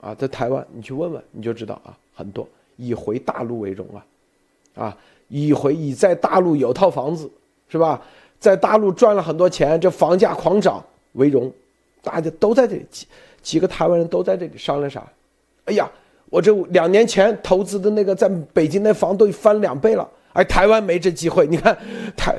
[0.00, 2.48] 啊，在台湾你去问问你就知道啊，很多。
[2.76, 4.96] 以回大陆为荣啊，啊，
[5.28, 7.30] 以回以在大陆有套房子
[7.68, 8.00] 是吧，
[8.38, 11.52] 在大陆赚了很多钱，这房价狂涨为荣，
[12.02, 13.06] 大家都在这里几
[13.42, 15.06] 几个台湾人都在这里商量啥？
[15.64, 15.90] 哎呀，
[16.30, 20.08] 我这两年前投资的那个在北京那房都翻两倍了。
[20.34, 21.76] 哎台湾没这机会，你看，
[22.16, 22.38] 台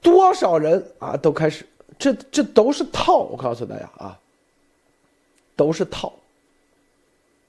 [0.00, 1.64] 多少人啊都开始，
[1.98, 4.18] 这这都是套，我告诉大家啊，
[5.62, 6.12] 都是套，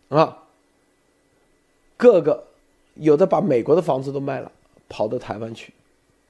[0.10, 0.38] 啊，
[1.98, 2.46] 各个
[2.94, 4.52] 有的把美国的房子都卖了，
[4.88, 5.74] 跑到台湾去，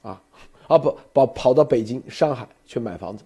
[0.02, 0.22] 啊
[0.70, 3.26] 啊不跑跑到北京、上海去买房子，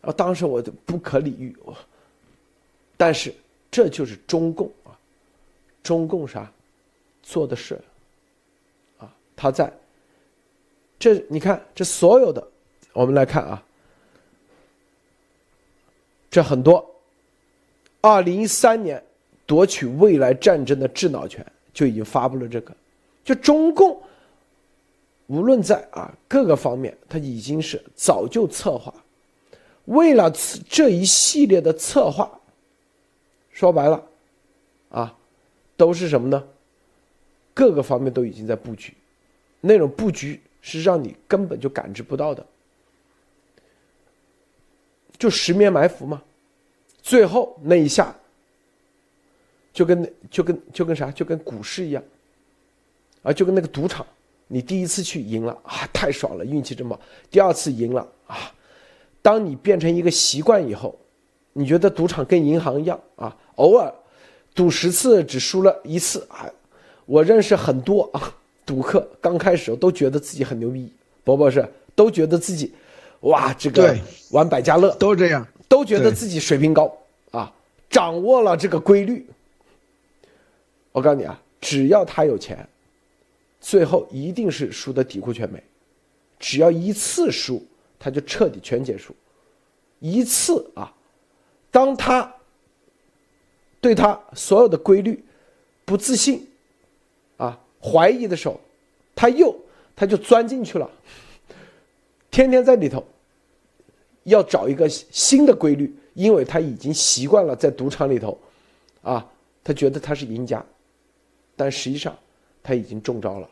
[0.00, 1.54] 啊，当时我就不可理喻，
[2.96, 3.34] 但是
[3.70, 4.96] 这就是中共啊，
[5.82, 6.50] 中共啥
[7.22, 7.78] 做的事。
[8.96, 9.70] 啊他在，
[10.98, 12.42] 这你看，这所有的，
[12.94, 13.62] 我们来看啊，
[16.30, 16.93] 这很多，
[18.04, 19.02] 二零一三年
[19.46, 22.76] 夺取未来战争的智脑权就已经发布了这个，
[23.24, 23.98] 就中共，
[25.26, 28.92] 无论在啊各个方面，他已经是早就策划，
[29.86, 30.30] 为了
[30.68, 32.30] 这一系列的策划，
[33.50, 34.04] 说白了，
[34.90, 35.16] 啊，
[35.74, 36.44] 都是什么呢？
[37.54, 38.92] 各个方面都已经在布局。
[39.62, 42.44] 那种布局是让你根本就感知不到的，
[45.16, 46.22] 就十面埋伏嘛。
[47.04, 48.12] 最后那一下，
[49.74, 52.02] 就跟就跟就跟啥，就跟股市一样，
[53.22, 54.04] 啊，就跟那个赌场，
[54.48, 56.98] 你第一次去赢了啊，太爽了，运气真好。
[57.30, 58.50] 第二次赢了啊，
[59.20, 60.98] 当你变成一个习惯以后，
[61.52, 63.92] 你觉得赌场跟银行一样啊，偶尔
[64.54, 66.50] 赌十次只输了一次啊。
[67.04, 68.34] 我认识很多啊。
[68.66, 70.90] 赌客刚开始都觉得自己很牛逼，
[71.22, 72.72] 伯伯是都觉得自己，
[73.20, 73.94] 哇，这个
[74.30, 76.96] 玩百家乐都这样，都觉得自己水平高
[77.30, 77.52] 啊，
[77.90, 79.26] 掌握了这个规律。
[80.92, 82.68] 我告诉你啊，只要他有钱，
[83.60, 85.62] 最后一定是输的底裤全没。
[86.38, 87.64] 只要一次输，
[87.98, 89.14] 他就彻底全结束。
[90.00, 90.92] 一次啊，
[91.70, 92.34] 当他
[93.80, 95.24] 对他所有的规律
[95.84, 96.46] 不自信
[97.36, 97.58] 啊。
[97.82, 98.58] 怀疑的时候，
[99.14, 99.54] 他又
[99.94, 100.90] 他就钻进去了，
[102.30, 103.06] 天天在里头，
[104.24, 108.38] 要找一个新的规律，因为他已经习惯了在赌场里头，
[109.02, 109.26] 啊，
[109.62, 110.64] 他觉得他是赢家，
[111.56, 112.16] 但实际上
[112.62, 113.48] 他已经中招了，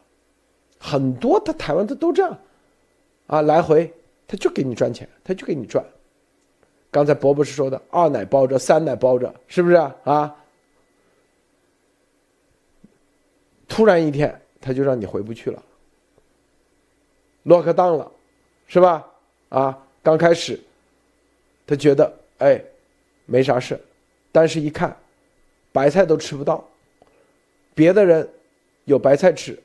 [0.79, 2.39] 很多他台湾的都这样，
[3.27, 3.93] 啊，来回
[4.27, 5.85] 他就给你赚钱，他就给你赚。
[6.91, 10.37] 刚才伯博士说的，二奶包着，三奶包着，是不是啊？
[13.67, 15.63] 突然一天他就让你回不去了，
[17.45, 18.13] 落个当了，
[18.67, 19.07] 是吧？
[19.49, 20.59] 啊，刚开始
[21.67, 22.61] 他觉得哎
[23.27, 23.81] 没啥事，
[24.31, 24.95] 但是一看
[25.71, 26.63] 白菜都吃不到，
[27.75, 28.29] 别的人
[28.85, 29.59] 有白菜吃。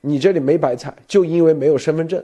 [0.00, 2.22] 你这里没白菜，就因为没有身份证，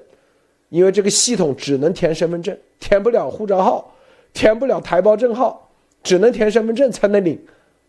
[0.69, 3.93] 因为这个系统只能填身份证，填不了护照号，
[4.33, 5.69] 填不了台胞证号，
[6.03, 7.41] 只能填身份证才能领。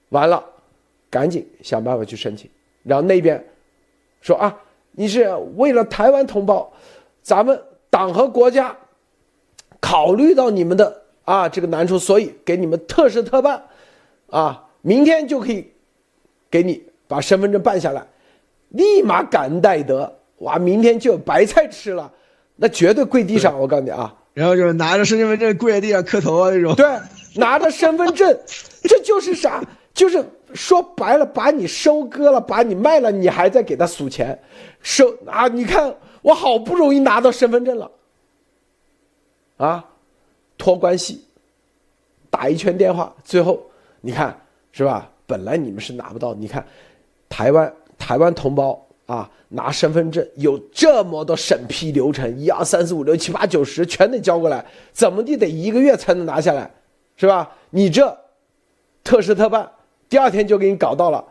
[0.09, 0.43] 完了，
[1.09, 2.49] 赶紧想办法去申请。
[2.84, 3.43] 然后那边
[4.21, 4.59] 说啊，
[4.93, 6.71] 你是为了台湾同胞，
[7.21, 8.76] 咱们党和国家
[9.84, 13.62] 考虑到你们的啊这个难处，所以给你们特事特办，
[14.30, 15.70] 啊，明天就可以
[16.50, 18.02] 给你把身份证办下来。
[18.70, 20.58] 立马感恩戴德，哇！
[20.58, 22.10] 明天就有白菜吃了，
[22.56, 23.60] 那绝对跪地上。
[23.60, 26.74] 我告诉你啊，然后就是拿着身份证跪在地上磕头啊那种。
[26.76, 26.86] 对，
[27.36, 28.40] 拿着身份证，
[28.88, 29.62] 这就是啥？
[29.94, 34.40] 就是说白了，把你收割了，把你卖了，你还在给他数钱，
[34.82, 35.50] 收啊！
[35.50, 37.92] 你看我好不容易拿到身份证了，
[39.58, 39.84] 啊，
[40.58, 41.24] 托关系，
[42.30, 43.62] 打一圈电话，最后
[44.01, 44.39] 你看
[44.72, 45.10] 是吧？
[45.26, 46.66] 本来你们是拿不到，你看
[47.30, 47.74] 台湾。
[47.95, 56.70] 台湾同胞啊，拿身份证有这么多审批流程，一二三四五六七八九十全得交过来，怎么地得一个月才能拿下来，
[57.16, 57.49] 是吧？
[57.70, 58.18] 你这
[59.06, 59.72] 特事特办，
[60.10, 61.24] 第二天就给你搞到了，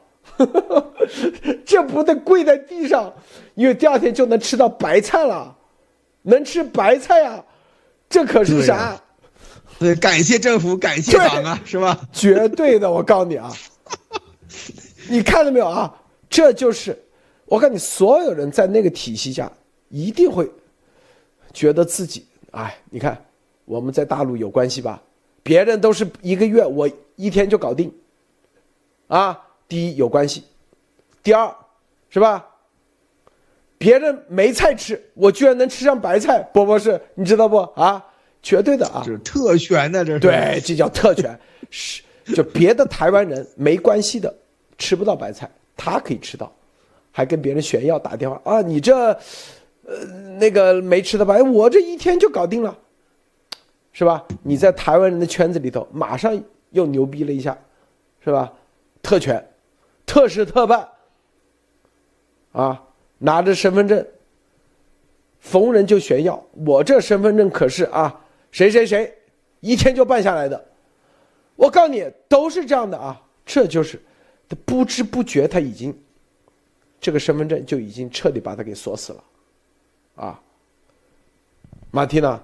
[1.66, 3.12] 这不得跪在地上，
[3.55, 5.55] 因为第二天就能吃到白菜了，
[6.23, 7.45] 能吃白菜啊，
[8.13, 9.01] 这可是啥？
[9.79, 11.99] 对，感谢政府，感谢党啊，是吧？
[12.13, 13.51] 绝对的，我告诉你啊，
[15.09, 15.93] 你看到没有啊？
[16.29, 16.97] 这就是，
[17.47, 19.51] 我告诉你，所有人在那个体系下
[19.89, 20.49] 一定会
[21.55, 23.19] 觉得自己，哎，你看
[23.65, 25.03] 我们在大陆有关系吧？
[25.43, 27.91] 别人都是一个月，我一天就搞定。
[29.09, 30.45] 啊，第一有关系，
[31.23, 31.51] 第二
[32.11, 32.47] 是吧？
[33.83, 37.57] 别人没菜吃，我居然能吃上白菜，波波是，你知道不？
[37.74, 38.01] 啊，
[38.41, 41.37] 绝对的啊，这是特权的，这是对，这叫特权，
[41.68, 42.01] 是
[42.33, 44.33] 就别的台湾人没关系的，
[44.78, 45.51] 吃不到白菜。
[45.76, 46.53] 他可以吃到，
[47.11, 48.62] 还跟别人炫耀，打电话啊！
[48.62, 48.95] 你这，
[49.85, 50.05] 呃，
[50.39, 51.37] 那个没吃的吧？
[51.43, 52.78] 我这一天就搞定了，
[53.93, 54.24] 是吧？
[54.45, 57.59] 你在台湾人的圈子里头，马上又牛逼了一下，
[58.22, 58.53] 是吧？
[59.03, 59.45] 特权，
[60.07, 60.87] 特事特办，
[62.53, 62.80] 啊，
[63.23, 64.05] 拿着身份证，
[65.39, 68.20] 逢人就炫耀，我这身份证可是啊，
[68.51, 69.16] 谁谁谁，
[69.61, 70.62] 一天就办下来的。
[71.55, 74.01] 我告诉你，都是这样的啊，这就是。
[74.66, 75.99] 不知不觉，他已经
[77.01, 79.25] 这个身份证就已经彻底把他给锁死了，
[80.16, 80.43] 啊，
[81.91, 82.39] 马蒂娜，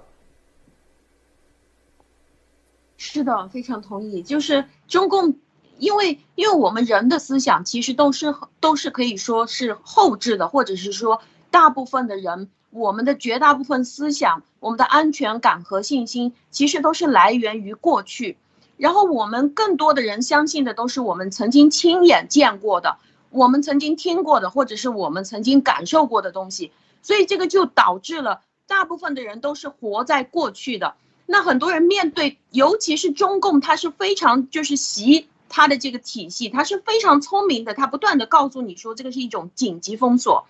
[2.97, 4.23] 是的，非常同意。
[4.23, 5.35] 就是中共，
[5.79, 11.21] 因为因为我们人的思想其实都是都是可以说是后置的，或者是说
[11.51, 18.37] 大部分的人，我们的绝大部分思想，我们的安全感和信心，其实都是来源于过去。
[18.77, 22.99] 然后我们更多的人相信的都是我们曾经亲眼见过的，
[23.31, 26.71] 我们曾经听过的，或者是我们曾经感受过的东西，
[27.03, 30.95] 所以这个就导致了大部分的人都是活在过去的。
[31.27, 40.47] 那很多人面对，尤其是中共，他是非常就是习他的这个体系，他是非常聪明的，他不断的告诉你说这个是一种紧急封锁。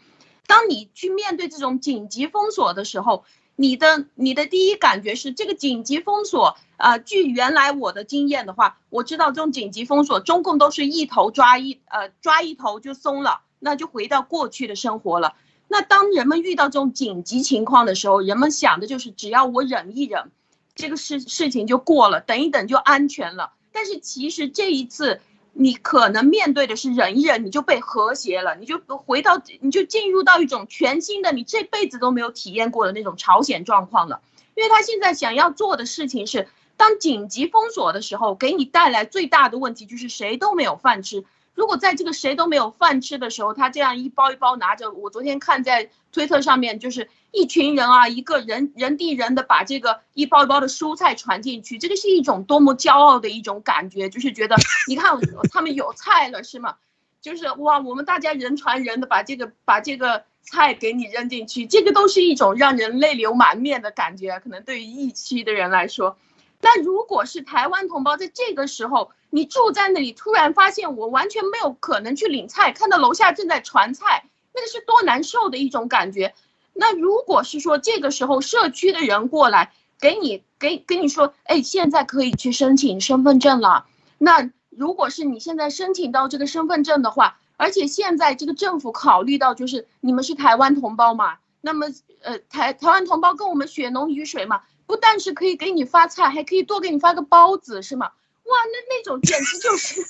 [0.46, 3.24] 当你去面对这种紧急封锁的时候，
[3.54, 15.34] 你的你的第一感觉是这个紧急封锁，呃，据原来我的经验的话，我知道这种紧急封锁，中共都是一头抓一，呃，抓一头就松了，那就回到过去的生活了。
[15.66, 20.30] 那当人们遇到这种紧急情况的时候，人们想的就是只要我忍一忍，
[20.74, 23.52] 这个事事情就过了，等一等就安全了。
[23.78, 25.20] 但是其实这一次。
[25.60, 34.20] 你可能面对的是忍一忍，你就被和谐了，你就回到，你就进入到一种全新的，你这辈子都没有体验过的那种朝鲜状况了。
[34.54, 41.24] 因为他现在想要做的事情是，当紧急封锁的时候，给你带来最大的问题就是谁都没有饭吃。
[41.56, 54.56] 如果在这个谁都没有饭吃的时候，他这样一包一包拿着，我昨天看在推特上面，就是一群人啊，一个人人递人的把这个一包一包的蔬菜传进去，这个是一种多么骄傲的一种感觉，就是觉得
[54.88, 55.18] 你看
[55.50, 56.76] 他们有菜了是吗？
[57.20, 66.16] 就是哇，我们大家人传人的把这个把这个菜给你扔进去，这个都是一种让人泪流满面的感觉，可能对于疫区的人来说。
[66.60, 74.24] 那如果是台湾同胞在这个时候，你住在那里，突然发现我完全没有可能去领菜，看到楼下正在传菜，
[74.54, 76.34] 那个是多难受的一种感觉。
[76.80, 83.86] 那如果是说这个时候社区的人过来给你给跟你说，哎，现在可以去申请身份证了。
[84.16, 91.86] 那如果是你现在申请到这个身份证的话，而且现在这个政府考虑到就是你们是台湾同胞嘛，那么
[92.22, 98.12] 呃台台湾同胞跟我们血浓于水嘛，不但是可以给你发菜，还可以多给你发个包子，是吗？
[98.44, 100.00] 哇，那那种简直就是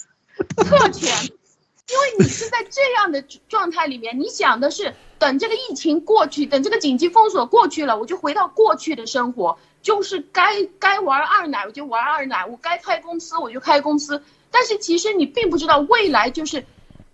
[0.55, 1.09] 特权，
[1.89, 16.65] 因为你是在这样的状态里面，你想的是等这个疫情过去，等这个紧急封锁过去了，我就回到过去的生活，就是该该玩二奶我就玩二奶，我该开公司我就开公司，但是其实你并不知道未来就是。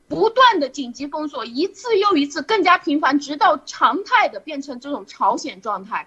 [0.07, 6.07] 不断的紧急封锁，一次又一次，更加频繁，直到常态的变成这种朝鲜状态。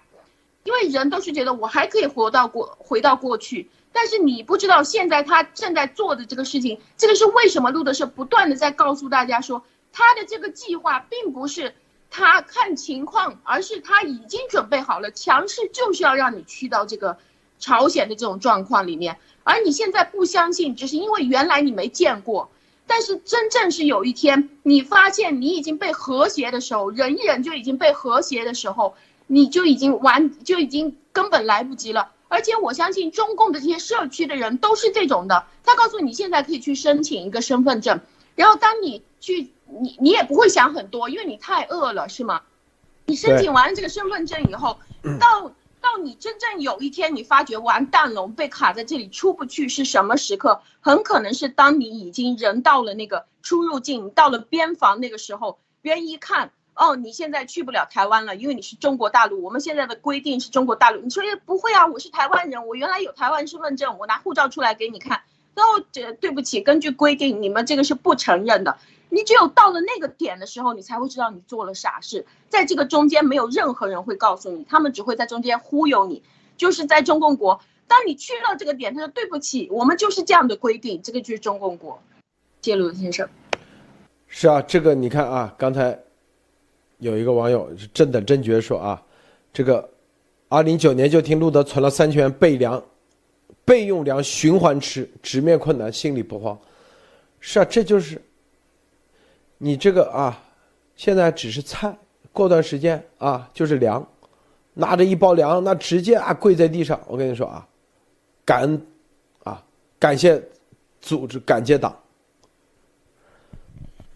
[0.62, 7.72] 因为人都是觉得我还可以活到过回到过去，但是你不知道现在他正在做的这个事情，这个是为什么？
[7.72, 11.74] 路德是不断的在告诉大家说，他的这个计划并不是
[12.10, 17.18] 他看情况，而是他已经准备好了，强势就是要让你去到这个
[17.58, 22.50] 朝鲜的这种状况里面，而你现在不相信，只是因为原来你没见过。
[22.86, 28.94] 但是真正是有一天，你发现你已经被和谐的时候，忍一忍就已经被和谐的时候，
[29.26, 32.12] 你就已经完，就已经根本来不及了。
[32.28, 38.00] 而且我相信中共的这些社区的人都是这种的，他告诉你现在可以去申请一个身份证，
[38.34, 39.50] 然后当你去，
[39.80, 42.42] 你你也不会想很多，因为你太饿了，是吗？
[43.06, 44.78] 你申请完这个身份证以后，
[45.20, 45.52] 到。
[45.80, 50.60] 到你真正有一天你发觉完蛋了，我们被卡在这里出不去是什么时刻？
[50.80, 61.00] 很可能是当你已经人到了那个出入境到了边防那个时候，别人一看，哦，你现在去不了台湾了，因为你是中国大陆，我们现在的规定是中国大陆。
[61.00, 65.22] 你说也不会啊，我是台湾人，我原来有台湾身份证，我拿护照出来给你看。
[65.54, 68.78] 然后这对不起，根据规定，你们这个是不承认的。
[69.10, 72.26] 你只有到了那个点的时候，你才会知道你做了傻事。
[72.48, 76.22] 在这个中间，没有任何人会告诉你，他们只会在中间忽悠你。
[76.56, 82.02] 就是在中共国，当你去到这个点，他说对不起，我们就是这样的规定，这个就是中共国。
[82.60, 83.28] 谢鲁先生，
[84.26, 85.98] 是啊，这个你看啊，刚才
[86.98, 89.02] 有一个网友真的真觉说啊，
[89.52, 89.88] 这个
[90.48, 92.82] 二零一九年就听路德存了三千元备粮，
[93.64, 96.58] 备用粮循环吃，直面困难心里不慌。
[97.40, 98.20] 是啊，这就是。
[99.58, 100.40] 你这个啊，
[100.94, 101.96] 现在只是菜，
[102.32, 104.06] 过段时间啊就是粮，
[104.74, 106.98] 拿着一包粮，那直接啊跪在地上。
[107.08, 107.66] 我跟你说啊，
[108.44, 108.86] 感恩
[109.42, 109.60] 啊，
[109.98, 110.40] 感谢
[111.00, 111.94] 组织，感谢党。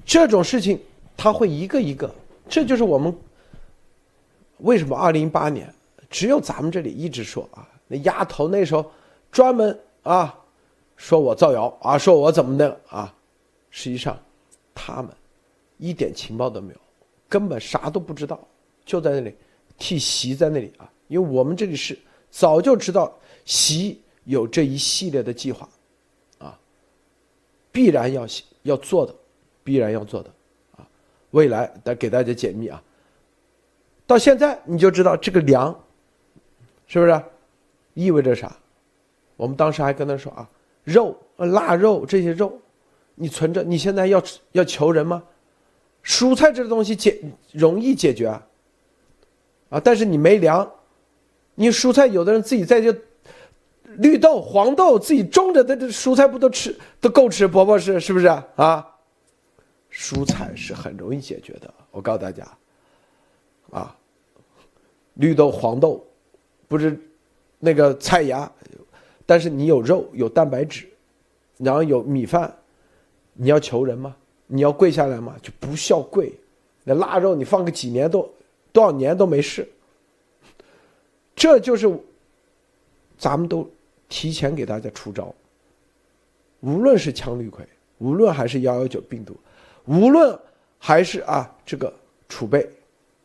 [0.04, 0.80] 这种事情
[1.16, 2.12] 他会一个一个，
[2.48, 3.12] 这就是我们
[4.58, 5.72] 为什么二零一八年
[6.08, 8.88] 只有咱们这里一直说啊，那丫头那时候
[9.32, 10.38] 专门啊
[10.96, 13.12] 说我造谣啊，说我怎么的啊，
[13.70, 14.16] 实际上
[14.72, 15.10] 他们。
[15.82, 16.80] 一点情报都没有，
[17.28, 18.38] 根本啥都不知道，
[18.84, 19.34] 就在那里
[19.76, 20.88] 替习在那里啊！
[21.08, 21.98] 因为我们这里是
[22.30, 23.12] 早就知道
[23.44, 25.68] 习有这一系列的计划，
[26.38, 26.56] 啊，
[27.72, 28.24] 必然要
[28.62, 29.12] 要做的，
[29.64, 30.30] 必然要做的
[30.76, 30.86] 啊！
[31.32, 32.80] 未来再给大家解密啊！
[34.06, 35.76] 到现在你就知道这个粮，
[36.86, 37.22] 是不是
[37.94, 38.56] 意味着啥？
[39.36, 40.48] 我们当时还跟他说啊，
[40.84, 42.56] 肉、腊肉这些肉，
[43.16, 44.22] 你存着，你现在要
[44.52, 45.20] 要求人吗？
[46.04, 47.20] 蔬菜这个东西解
[47.52, 48.46] 容易解决啊，
[49.70, 50.68] 啊，但是你没粮，
[51.54, 52.96] 你蔬菜有的人自己在这
[53.98, 57.46] 绿豆、黄豆自己种着的这蔬菜不都吃都够吃？
[57.46, 58.88] 伯伯是是不是啊？
[59.92, 62.46] 蔬菜是很容易解决的，我告诉大家，
[63.70, 63.94] 啊，
[65.14, 66.02] 绿豆、黄豆
[66.66, 66.98] 不是
[67.58, 68.50] 那个菜芽，
[69.26, 70.88] 但是你有肉有蛋白质，
[71.58, 72.56] 然后有米饭，
[73.34, 74.16] 你要求人吗？
[74.54, 76.30] 你要跪下来嘛，就不需要跪。
[76.84, 78.30] 那腊肉你放个几年都
[78.70, 79.66] 多少年都没事。
[81.34, 81.90] 这就是
[83.16, 83.66] 咱们都
[84.10, 85.34] 提前给大家出招。
[86.60, 87.64] 无论是羟氯喹，
[87.96, 89.34] 无论还是幺幺九病毒，
[89.86, 90.38] 无论
[90.78, 91.90] 还是啊这个
[92.28, 92.68] 储备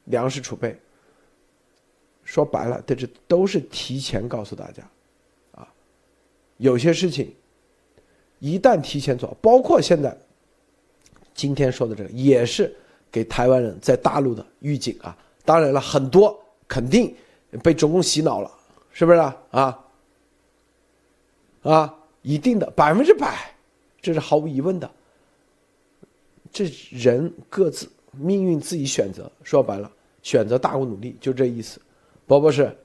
[0.06, 0.80] 粮食储备，
[2.24, 4.82] 说白了，这这都是提前告诉大家
[5.52, 5.68] 啊。
[6.56, 7.36] 有些事情
[8.40, 10.18] 一旦提前做，包括现在。
[11.38, 12.76] 今天说的这个也是
[13.12, 15.16] 给台湾人在大陆的预警啊！
[15.46, 17.16] 当然了，很多肯定
[17.64, 18.52] 被中共洗脑了，
[18.92, 19.38] 是不是啊？
[19.52, 19.86] 啊，
[21.62, 23.56] 啊，一定的，百分之百，
[24.02, 24.90] 这是毫无疑问的。
[26.52, 29.92] 这人各自命运自己选择，说白了，
[30.24, 31.80] 选择大国努力，就这意思。
[32.26, 32.76] 博博士。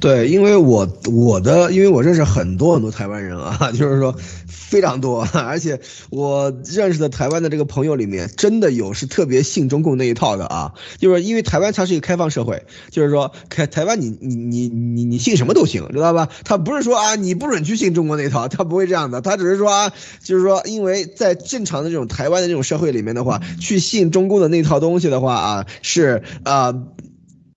[0.00, 4.14] 对，因为我我的，因为我认识很多很多台湾人啊， 就是说
[4.46, 5.80] 非常多， 而且
[6.10, 16.28] 我认识的台湾的这个朋友里面，真的有是特别信中共那一套的啊，就是因为台湾它是一个开放社会，就是说开台湾你你你你你信什么都行，知道吧？
[16.44, 19.92] 他不是说啊你不准去信中国那一套， 他不会这样的，他只是说啊，
[20.22, 26.74] 就是说因为在正常的这种台湾的这种社会里面的话，去信中共的那套东西的话啊，是啊。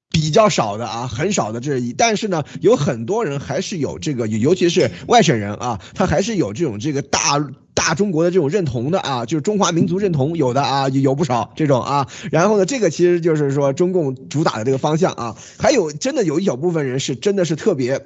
[0.09, 7.39] 比较少的啊，很少的这一，但是呢，有很多人还是有这个，尤其是外省人啊，他还是有这种这个大
[7.73, 12.07] 大中国的这种认同的啊，就是中华民族认同有的啊，有不少这种啊。
[12.31, 18.01] 然后呢，这个其实就是说中共主打的这个方向啊，还有真的有一小部分人是真的是特别。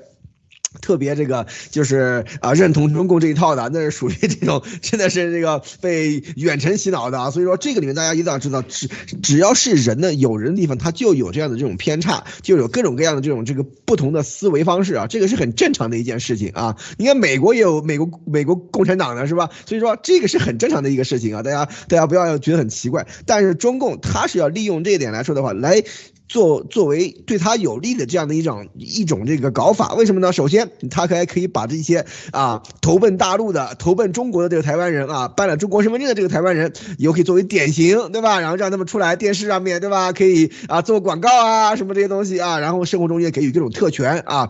[0.80, 7.30] 特别这个就是啊，认同中共这一套的，那是属于这种真的是这个被远程洗脑的啊。
[7.30, 8.88] 所以说这个里面大家一定要知道，只
[9.22, 15.08] 只要是人的有人的地方，他就有这样的这种偏差，就有各种各样的这种这个不同的思维方式啊。
[15.08, 16.78] 这个是很正常的一件事情啊。
[16.98, 19.50] 你看美国也有美国美国共产党的是吧？
[19.66, 21.44] 所以说这个是很正常的一个事情啊。
[21.44, 25.84] 大家大家不要觉得很奇怪，但是中共他是要利用这一点来说的话来。
[26.32, 30.32] 作作为对他有利的这样的一种一种这个搞法，为什么呢？
[30.32, 38.40] 首先，他还可以把这些啊投奔大陆的、投奔中国的这个台湾人啊，办了中国身份证的这个台湾人，又可以作为典型，对吧？
[38.40, 40.14] 然后让他们出来电视上面对吧？
[40.14, 44.50] 可以啊做广告啊什么这些东西啊，然后生活中也给予这种特权啊。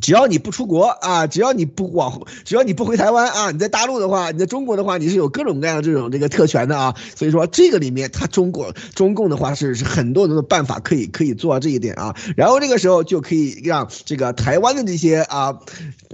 [0.00, 6.94] 只要你不出国啊，只要你不往，只要你不回台湾啊，你在大陆的话，你在中国的话，你是有各种各样的这种这个特权的啊。
[7.14, 12.14] 所以说这个里面，他中国中共的话是是很多很多的办法可以可以做到这一点啊。
[12.36, 15.56] 然后这个时候就可以让这个台湾的这些啊，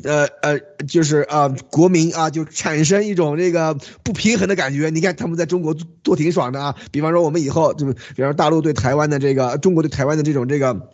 [0.04, 4.90] 呃呃，就是啊国民啊，就产生一种这个不平衡的感觉。
[4.90, 6.76] 你看他们在中国多挺爽的啊。
[6.90, 10.90] 比方说我们以后就，比方说大陆对台湾的这个，中国对台湾的这种这个。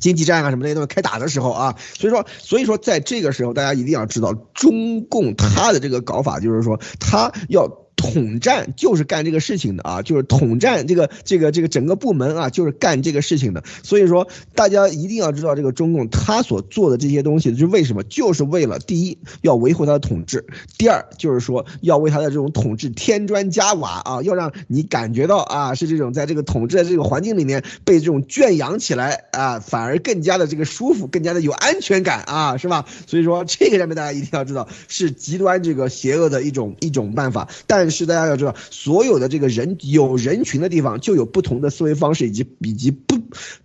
[0.00, 7.83] 经济战啊，什么那些东西开打的时候啊，所以说，所以说，在这个时候，大家一定要知道，中共他的这个搞法，就是说，他要。
[8.12, 13.64] 统战就是干这个事情的啊，就是统战这个这个这个整个部门啊，就是干这个事情的。
[13.82, 20.44] 所以说，大家一定要知道这个中共他所做的这些东西是为什么，就是为了第一要维护他的统治，
[20.76, 32.84] 第二就是说要为他的这种统治添砖加瓦啊，要让你感觉到啊是这种在这个统治的这个环境里面被这种圈养起来啊，反而更加的这个舒服，更加的有安全感啊，是吧？
[33.06, 37.93] 所以说这个上面大家一定要知道是极端这个邪恶的一种一种办法，但。
[37.94, 43.18] 是大家要知道，所有的这个人有人群的地方，就有不同的思维方式以及以及不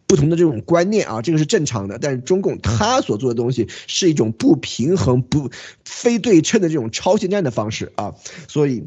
[0.05, 1.97] 不同的这种观念啊，这个是正常的。
[1.99, 5.49] 但是中共他所做的东西是一种不平衡、不
[5.83, 8.13] 非对称的这种超限战的方式啊，
[8.47, 8.83] 所以。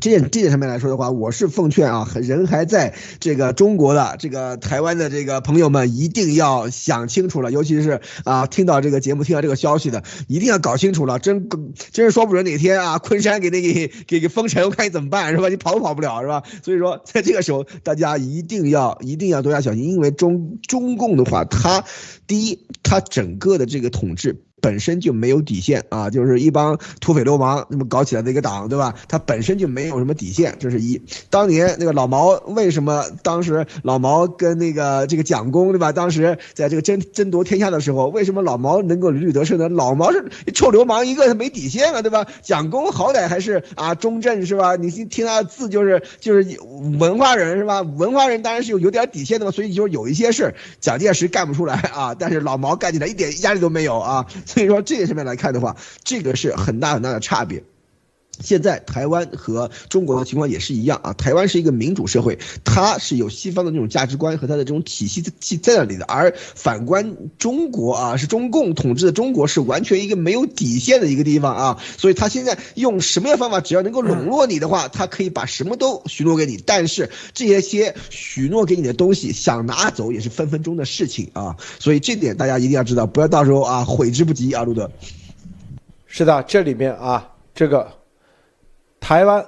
[0.00, 11.48] 这点这点上面来说的话，我是奉劝啊，人还在这个中国的这个台湾的这个朋友们，一定要想清楚了，尤其是啊，听到这个节目、听到这个消息的，一定要搞清楚了，真
[11.92, 15.48] 真是说不准哪天啊，昆山给那给给给封城，我看你怎么办，是吧？
[15.48, 16.42] 你跑都跑不了，是吧？
[16.62, 21.84] 所以说，在这个时候，大家一定要一定要多加小心，因为中中共的话，它
[22.26, 24.42] 第一，它整个的这个统治。
[24.64, 28.94] 本身就没有底线啊，就是一帮土匪流氓那么搞起来的一个党，对吧？
[29.08, 31.02] 他本身就没有什么底线，这是一。
[31.28, 35.92] 当年那个老毛为什么当时老毛跟那个这个蒋公，对吧？
[35.92, 39.68] 当时在这个争争夺天下的时候，为什么老毛能够屡屡得胜呢？
[39.68, 42.26] 老毛是臭流氓一个，他没底线啊，对吧？
[42.40, 44.76] 蒋公好歹还是啊中正，是吧？
[44.76, 46.58] 你听他的字就是就是
[46.98, 47.82] 文化人，是吧？
[47.82, 54.24] 文化人当然是有有点底线的嘛，所以就是有一些事蒋介石干不出来啊，但是老毛干起来一点压力都没有啊。
[54.54, 57.64] 所以说这个上面来看的话，这个是很大很大的差别。
[58.40, 65.32] 现在台湾和中国的情况也是一样啊，台湾是一个民主社会，它是有西方的那种价值观和它的这种体系在
[65.62, 84.90] 在那里的，而反观中国啊，是中共统治的中国是完全一个没有底线的一个地方啊，所以他现在用什么样方法，只要能够笼络你的话，他可以把什么都许诺给你，但是这些许诺给你的东西想拿走也是分分钟的事情啊，所以这点大家一定要知道，不要到时候啊悔之不及啊，路德。
[86.06, 88.03] 是的，这里面啊这个。
[89.04, 89.46] 台湾，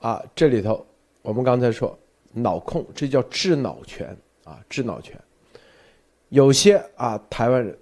[0.00, 0.84] 啊，这里头，
[1.22, 1.96] 我们刚才说
[2.32, 4.08] 脑控，这叫智脑权
[4.42, 5.16] 啊，智脑权。
[6.30, 7.78] 有些啊，台湾人，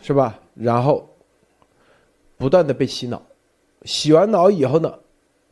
[0.00, 0.40] 是吧？
[0.54, 1.06] 然后
[2.38, 3.22] 不断的被洗脑，
[3.82, 4.98] 洗完脑以后呢，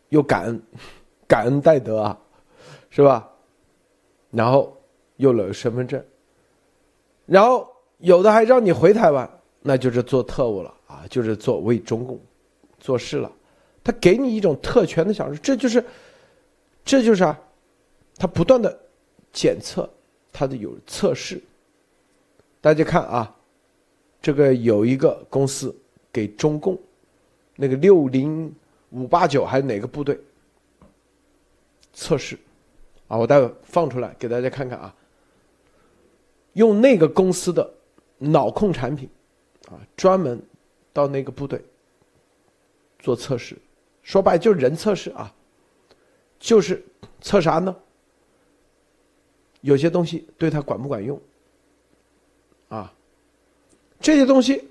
[0.08, 0.62] 又感恩，
[1.26, 2.18] 感恩戴德啊，
[2.88, 3.30] 是吧？
[4.30, 4.74] 然后
[5.16, 6.02] 又了身份证，
[7.26, 9.30] 然后有的还让你回台湾，
[9.60, 12.18] 那就是做特务了啊，就是做为中共
[12.80, 13.30] 做事了。
[13.88, 15.82] 他给你一种特权的享受，这就是，
[16.84, 17.40] 这就是啊，
[18.16, 18.78] 他不断的
[19.32, 19.88] 检测，
[20.30, 21.40] 他的有测试，
[22.60, 23.34] 大家看啊，
[24.20, 25.74] 这个有一个公司
[26.12, 26.78] 给中共
[27.56, 28.54] 那个六零
[28.90, 30.20] 五八九还是哪个部队
[31.94, 32.38] 测试
[33.06, 33.16] 啊？
[33.16, 34.94] 我待会放出来给大家看看啊。
[36.52, 37.72] 用那个公司的
[38.18, 39.08] 脑控产品
[39.70, 40.38] 啊，专门
[40.92, 41.58] 到那个部队
[42.98, 43.56] 做测试，
[44.08, 45.30] 说白就是人测试啊，
[46.38, 46.82] 就是
[47.20, 47.76] 测啥呢？
[49.60, 51.20] 有些东西对他管不管用？
[52.70, 52.90] 啊，
[54.00, 54.66] 这些东西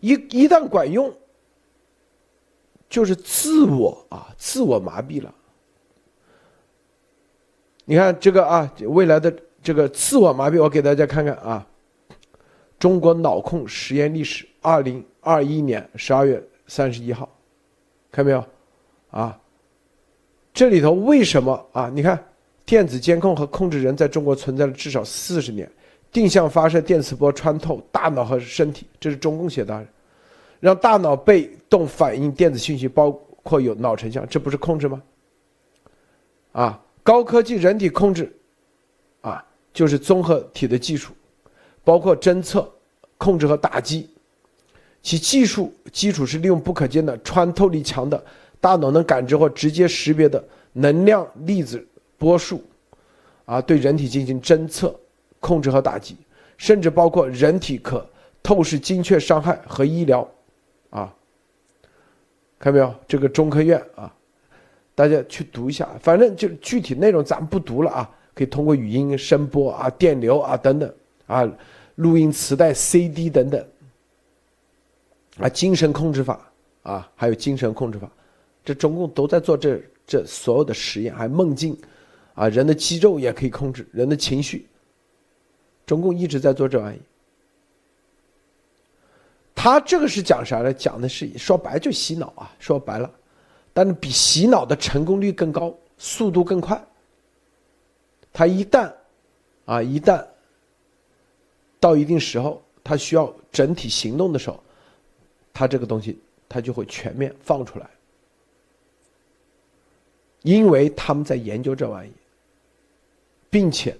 [0.00, 1.16] 一一旦管用，
[2.88, 5.32] 就是自我啊，自我麻痹了。
[7.84, 11.64] 你看这个啊，未来的这个自我麻痹，我给大家看看啊，
[12.76, 17.32] 中国脑控实验历史，二零二一年十二月三十一号，
[18.16, 18.42] 看没有？
[19.10, 19.38] 啊，
[20.54, 21.90] 这里头为什么啊？
[21.94, 22.18] 你看。
[22.64, 25.70] 电子监控和控制人在中国存在了至少四十年，
[26.10, 29.86] 定向发射电磁波穿透大脑和身体，这是中共写的，
[30.58, 33.12] 让大脑被动反应电子信息，包
[33.44, 35.00] 括有脑成像，这不是控制吗？
[36.50, 38.36] 啊，高科技人体控制，
[39.20, 39.40] 啊，
[39.72, 41.12] 就是综合体的技术，
[41.84, 42.68] 包括侦测、
[43.16, 44.10] 控制和打击，
[45.06, 48.20] 其技术基础是利用不可见的、穿透力强的
[48.60, 51.86] 大脑能感知或直接识别的能量粒子。
[52.18, 52.60] 波束，
[53.44, 54.92] 啊，对人体进行侦测、
[55.38, 56.16] 控制和打击，
[56.56, 58.04] 甚至包括人体可
[58.42, 60.28] 透视精确伤害和医疗，
[60.90, 61.14] 啊，
[62.58, 62.92] 看没有？
[63.06, 64.12] 这个中科院啊，
[64.96, 70.92] 大家去读一下，反正就具体内容咱们不读了啊，可以通过语音、声波啊、电流啊等等
[71.28, 71.48] 啊，
[71.94, 73.64] 录音磁带、CD 等等，
[75.38, 76.50] 啊，精神控制法
[76.82, 78.10] 啊，还有精神控制法，
[78.64, 81.76] 这中共都在做这这所有的实验，还梦境。
[82.34, 84.66] 啊，人的肌肉也可以控制人的情绪。
[85.86, 87.00] 中共一直在做这玩意。
[89.54, 90.70] 他这个是讲啥呢？
[90.70, 93.10] 讲的是说白就洗脑啊，说白了，
[93.72, 96.78] 但是比洗脑的成功率更高，速度更快。
[98.34, 98.92] 他一旦，
[99.64, 100.22] 啊，一旦
[101.80, 104.62] 到一定时候，他需要整体行动的时候，
[105.58, 106.18] 他这个东西
[106.50, 107.88] 他就会全面放出来，
[110.42, 112.12] 因为他们在研究这玩意。
[113.48, 113.96] 并且，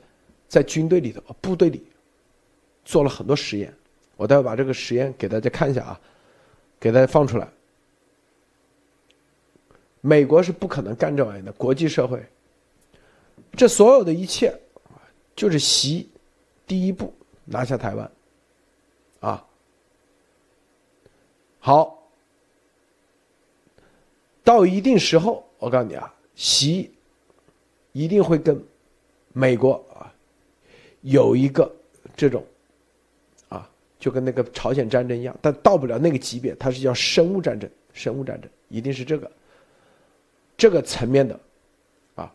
[0.49, 1.87] 在军队里头、部队里
[2.85, 3.73] 做了很多实验，
[4.17, 6.01] 我待会把这个实验给大家看一下啊，
[6.79, 7.49] 给大家放出来。
[10.03, 12.23] 美国是不可能干这玩意的，国际社会，
[13.57, 14.55] 这所有的一切，
[15.35, 16.07] 就是习
[16.67, 17.15] 第一步
[17.47, 18.11] 拿下台湾，
[21.67, 22.01] 好，
[24.45, 26.89] 到一定时候，我告诉你啊，习
[27.91, 28.64] 一定会跟。
[29.33, 30.14] 美国啊，
[31.01, 31.71] 有一个
[32.17, 32.43] 这种，
[33.49, 39.29] 啊，就跟那个朝鲜战争一样，但到不了那个级别，它是叫生物战争，生物战争一定是这个，
[40.57, 41.41] 这个层面的，
[42.14, 42.33] 啊，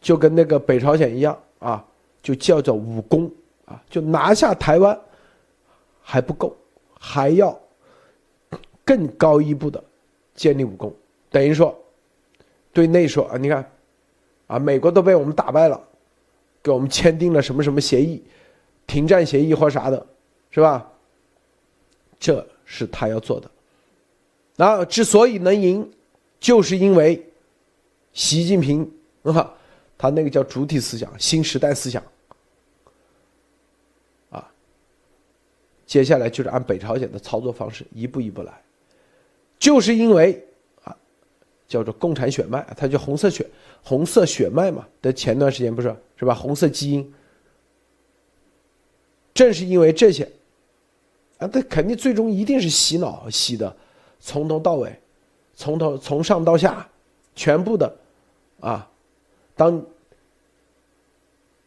[0.00, 1.84] 就跟那个北朝鲜一样啊，
[2.22, 3.28] 就叫做武功
[3.66, 4.98] 啊，就拿下台湾
[6.00, 6.56] 还不够，
[6.98, 7.60] 还要
[8.84, 9.82] 更高一步的
[10.34, 10.94] 建立武功，
[11.30, 11.76] 等于说
[12.72, 13.70] 对内说啊，你看。
[14.46, 15.82] 啊，美国都被我们打败了，
[16.62, 18.22] 给我们签订了什么什么协议，
[18.86, 20.06] 停战协议或啥的，
[20.50, 20.86] 是吧？
[22.20, 23.50] 这是他要做的。
[24.54, 25.90] 然后之所以能赢，
[26.38, 27.26] 就是因为
[28.12, 28.82] 习近平
[29.24, 29.50] 啊，
[29.96, 32.04] 他那个叫主体思想、新时代思想。
[34.28, 34.46] 啊，
[35.86, 38.52] 接下来就是按北朝鲜的操作方式一步一步来，
[39.58, 40.46] 就是因为
[40.82, 40.96] 啊。
[41.66, 43.44] 叫做共产血脉，它叫红色血
[43.82, 44.86] 红色血脉嘛。
[45.00, 46.34] 的前段时间不是是吧？
[46.34, 47.14] 红色基因，
[49.32, 50.30] 正是因为这些，
[51.38, 53.74] 啊，它肯定最终一定是洗脑洗的，
[54.20, 54.94] 从头到尾，
[55.54, 56.86] 从头从上到下，
[57.34, 57.96] 全部的，
[58.60, 58.88] 啊，
[59.56, 59.84] 当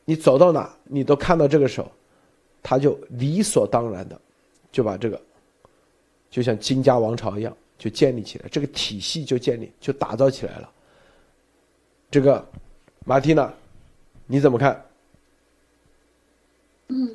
[0.05, 1.91] 你走到哪，你都看到这个时候，
[2.61, 4.17] 他就理所当然的
[4.71, 5.19] 就把这个，
[6.29, 7.57] 就像金家王朝一样。
[7.77, 10.69] 就建立起来，这个体系就建立，就打造起来了。
[12.09, 12.47] 这个，
[13.05, 13.53] 马蒂娜，
[14.25, 14.85] 你怎么看？
[16.87, 17.13] 嗯，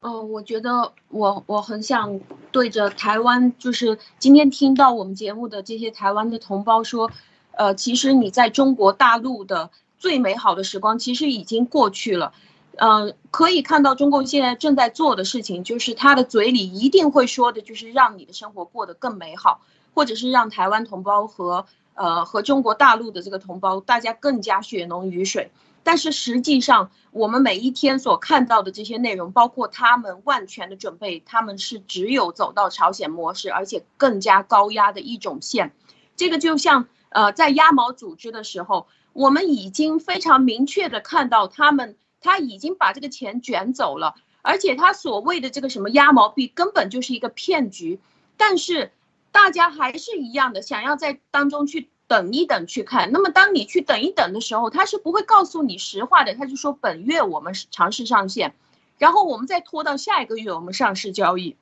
[0.00, 2.20] 哦，我觉得我我很想
[2.52, 7.10] 对着台湾，就是今天听到我们节目的这些台湾的同胞说，
[7.52, 12.32] 呃，其实你在中国大陆的最美好的时光其实已经过去了。
[12.78, 19.62] 嗯，可以看到中共现在正在做的事情，就是他的嘴里一定会说的，就是让你的生活过得更美好。
[19.96, 25.50] 或者是让台湾同胞和呃和中国大陆的这个同胞大家更加血浓于水，
[25.82, 35.72] 但是实际上，我们每一天所看到的这些内容，包括他们万全的准备，他们是只有走到朝鲜模式，而且更加高压的一种线。
[36.14, 47.98] 这个就像呃，在鸭毛组织的时候，我们已经非常明确的看到他们，他已经把这个钱卷走了，而且他所谓的这个什么鸭毛币根本就是一个骗局。
[48.36, 48.92] 但是
[49.36, 51.90] 大家还是一样的，想要在当中去。
[52.08, 56.36] 等一等去看，那么当你去等一等的时候，他是不会告诉你实话的。
[56.36, 58.54] 他就说本月我们尝试上线，
[58.96, 61.56] 然后我们再拖到下一个月我们上市交易，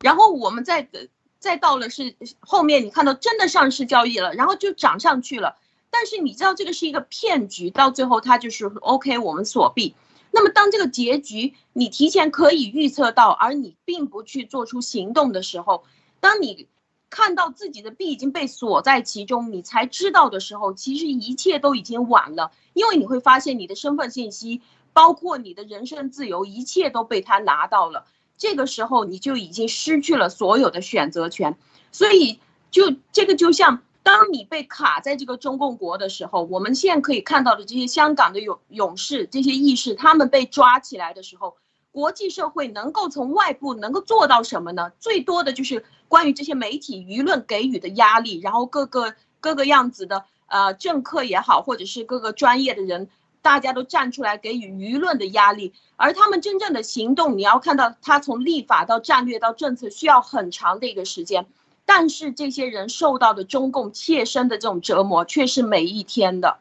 [0.00, 5.56] 然后我们再等再到了是后面你看到真的上市交易了，然后就涨上去了。
[5.90, 9.94] 但是你知道这个是一个骗局，到最后他就是 OK 我们锁币。
[10.30, 15.84] 那么当这个结局你提前可以预测到，而你并不去做出行动的时候，
[16.20, 16.68] 当你。
[17.14, 22.50] 看到自己的币已经被锁在其中，你才知道的时候，其实一切都已经晚了。
[22.72, 24.62] 因为你会发现你的身份信息，
[24.92, 28.06] 包括你的人身自由，一切都被他拿到了。
[28.36, 31.56] 这个时候你就已经失去了所有的选择权。
[31.92, 32.40] 所以，
[32.72, 41.54] 就这个就像当你被卡在这个中共国的时候，我们现在可以看到的这些香港的勇勇士、这些义士，他们被抓起来的时候。
[41.94, 44.90] 国际社会能够从外部能够做到什么呢？
[44.98, 53.08] 最多的就是关于这些媒体舆论给予的压力，然后各个各个样子的呃政客也好，或者是各个专业的人，
[53.42, 55.72] 大家都站出来给予舆论的压力。
[55.94, 61.46] 而他们真正的行动，你要看到他从立法到战略到政策需要很长的一个时间，
[61.84, 66.58] 但是这些人受到的中共切身的这种折磨却是每一天的。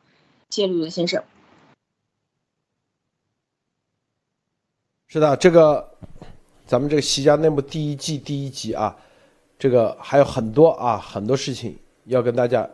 [0.51, 1.23] 谢谢吕先生。
[5.13, 5.87] 是的，这个
[6.65, 8.97] 咱们这个《习家内幕》第一季第一集啊，
[9.59, 12.67] 这个还有很多啊，很多事情要跟大家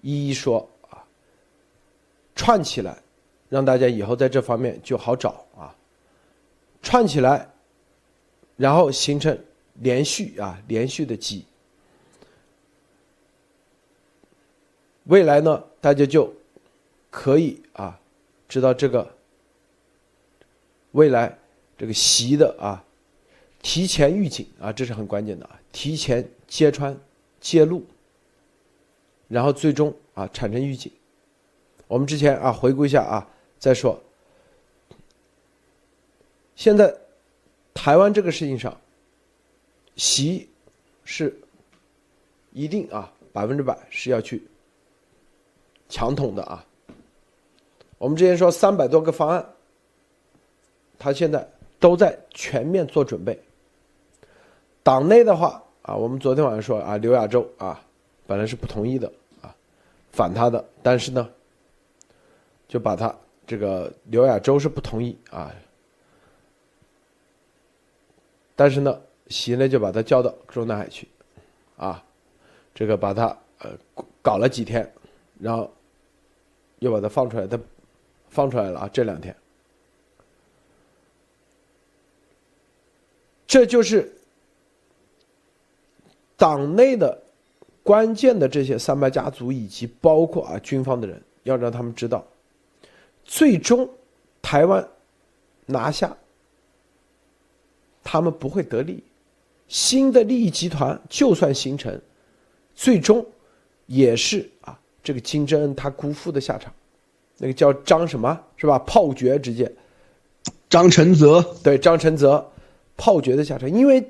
[0.00, 1.02] 一一说啊，
[2.36, 2.96] 串起来，
[3.48, 5.74] 让大家以后在这方面就好找啊，
[6.80, 7.50] 串起来，
[8.56, 9.36] 然后形成
[9.80, 11.44] 连续啊连续的记，
[15.06, 16.32] 未来呢，大家就
[17.10, 17.98] 可以啊
[18.48, 19.12] 知道这个
[20.92, 21.36] 未来。
[21.78, 22.84] 这个习的啊，
[23.62, 26.98] 提前预警啊，这是很关键的啊，提前揭穿、
[27.40, 27.84] 揭露，
[29.28, 30.90] 然后最终啊产生预警。
[31.86, 34.02] 我们之前啊回顾一下啊，再说，
[36.56, 36.92] 现在
[37.72, 38.76] 台湾这个事情上，
[39.94, 40.48] 习
[41.04, 41.40] 是
[42.52, 44.42] 一定啊百分之百是要去
[45.88, 46.66] 强统的啊。
[47.98, 49.54] 我们之前说三百多个方案，
[50.98, 51.48] 他现在。
[51.80, 53.40] 都在全面做准备。
[54.82, 57.80] 党内的话啊，我们昨天晚上说啊，刘亚洲啊，
[58.26, 59.12] 本来是不同意的
[59.42, 59.54] 啊，
[60.12, 61.28] 反他的，但是呢，
[62.66, 63.14] 就把他
[63.46, 65.54] 这个刘亚洲是不同意啊，
[68.56, 71.06] 但是呢，习呢就把他叫到中南海去，
[71.76, 72.02] 啊，
[72.74, 73.26] 这个把他
[73.58, 73.70] 呃
[74.22, 74.90] 搞了几天，
[75.38, 75.70] 然后
[76.78, 77.58] 又把他放出来，他
[78.30, 79.36] 放出来了啊，这两天。
[83.48, 84.14] 这就是
[86.36, 87.18] 党内的
[87.82, 92.22] 关键的这些三八家族，以及包括啊军方的人，要让他们知道，
[93.24, 93.88] 最终
[94.42, 94.86] 台湾
[95.64, 96.14] 拿下，
[98.04, 99.02] 他们不会得利。
[99.66, 101.98] 新的利益集团就算形成，
[102.74, 103.24] 最终
[103.86, 106.70] 也是啊这个金正恩他辜负的下场。
[107.38, 108.78] 那个叫张什么是吧？
[108.80, 109.72] 炮决直接，
[110.68, 112.46] 张承泽对张承泽。
[112.98, 114.04] 炮决的下场，因为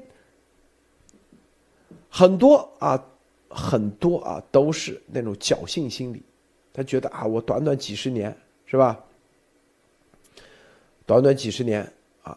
[2.08, 3.04] 很多啊，
[3.50, 6.22] 很多啊，都是那种侥幸心理，
[6.72, 8.34] 他觉得啊，我短短几十年
[8.64, 8.98] 是吧？
[11.04, 11.82] 短短几十年
[12.22, 12.36] 啊，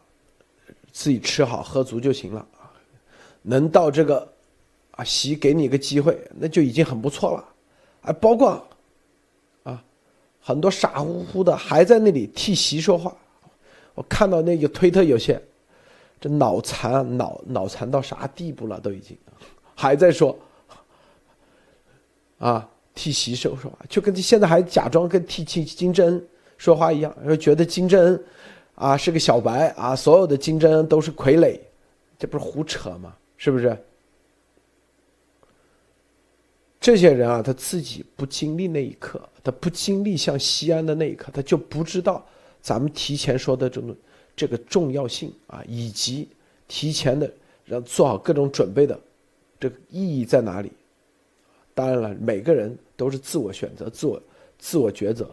[0.92, 2.46] 自己吃好喝足就行了，
[3.42, 4.28] 能到这个
[4.92, 7.46] 啊，习给你个机会，那就已经很不错了，
[8.02, 8.68] 啊，包括
[9.64, 9.82] 啊，
[10.42, 13.16] 很多傻乎乎的还在那里替习说话，
[13.96, 15.42] 我看到那个推特有些。
[16.22, 18.80] 这脑残脑脑残到啥地步了？
[18.80, 19.18] 都已经
[19.74, 20.38] 还在说
[22.38, 26.28] 啊，替习说说话，就跟现在还假装跟替替金正恩
[26.60, 28.24] 说话一样，又觉得金正恩
[28.76, 31.60] 啊是个小白啊，所有的金正恩都是傀儡，
[32.20, 33.16] 这不是胡扯吗？
[33.36, 33.76] 是不是？
[36.80, 42.24] 这些人啊，他自己不经历那一刻，他不经历像西安的那一刻，他就不知道
[42.62, 43.96] 咱们提前说的这种。
[44.42, 46.28] 这个重要性啊，以及
[46.68, 47.32] 提前的
[47.64, 49.00] 让做好各种准备的
[49.60, 50.72] 这个意义在哪里？
[51.76, 54.20] 当然了，每个人都是自我选择、自我
[54.58, 55.30] 自我抉择。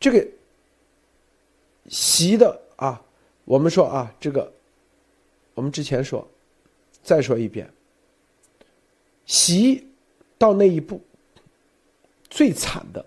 [0.00, 0.26] 这个
[1.88, 3.00] 习的啊，
[3.44, 4.52] 我们说啊，这个
[5.54, 6.26] 我们之前说，
[7.00, 7.72] 再说一遍，
[9.24, 9.86] 习
[10.36, 11.00] 到那一步，
[12.28, 13.06] 最惨的，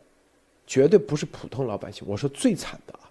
[0.65, 2.07] 绝对不是普通老百姓。
[2.07, 3.06] 我说最惨的啊，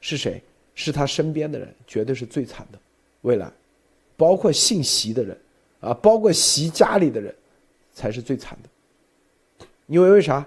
[0.00, 0.42] 是谁？
[0.74, 2.78] 是他身边的人，绝对是最惨的。
[3.22, 3.50] 未来，
[4.16, 5.36] 包括姓习的人
[5.80, 7.34] 啊，包括习家里的人，
[7.92, 9.66] 才是最惨的。
[9.86, 10.46] 因为为啥？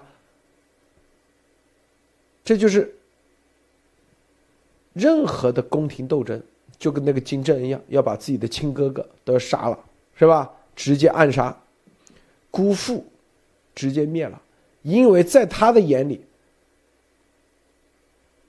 [2.44, 2.92] 这就是
[4.94, 6.42] 任何的宫廷斗争，
[6.78, 9.78] 就跟那个金正恩一样，要把自己的亲哥哥都要杀了，
[10.16, 10.50] 是吧？
[10.74, 11.54] 直接暗杀，
[12.50, 13.04] 姑父
[13.74, 14.40] 直接灭了，
[14.80, 16.24] 因为在他的眼里，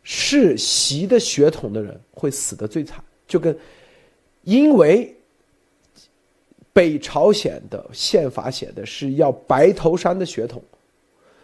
[0.04, 3.58] 是习的血统的人会死的最惨，就跟
[4.44, 5.16] 因为
[6.72, 10.64] 北朝鲜的宪法写的是要白头山的血统，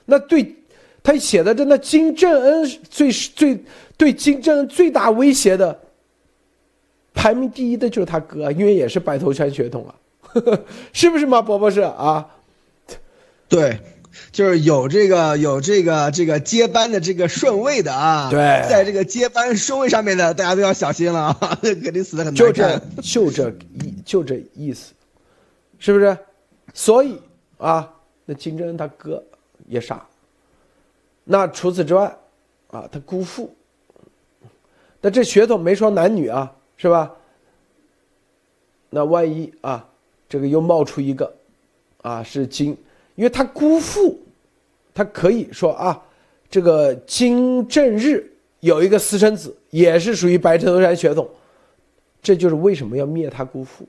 [0.05, 0.55] 那对。
[1.01, 3.57] 他写的真的，金正恩最最
[3.95, 5.79] 对金正恩最大威胁的，
[7.13, 9.95] 排名第一的就是他哥，因为也是白头山血统啊，
[10.91, 12.29] 是不是嘛，博博士啊？
[13.47, 13.79] 对，
[14.31, 18.29] 就是有这个有这个这个接班的这个顺位的啊。
[18.29, 18.37] 对，
[18.69, 24.93] 在这个接班顺位上面的，大家都要小心了啊， 肯定死的很难就这就这意就这意思，
[25.79, 26.17] 是不是？
[26.73, 27.19] 所以
[27.57, 27.91] 啊，
[28.25, 29.23] 那金正恩他哥
[29.67, 30.05] 也傻。
[31.23, 32.15] 那除此之外，
[32.71, 33.53] 啊，他姑父，
[35.01, 37.11] 那这血统没说男女啊，是吧？
[38.89, 39.87] 那万一啊，
[40.27, 41.31] 这个又冒出一个，
[42.01, 42.75] 啊，是金，
[43.19, 44.17] 因为他姑父，
[44.93, 46.01] 他可以说啊，
[46.49, 48.25] 这个金正日
[48.61, 51.29] 有一个私生子，也是属于白头山血统，
[52.21, 53.85] 这就是为什么要灭他姑父，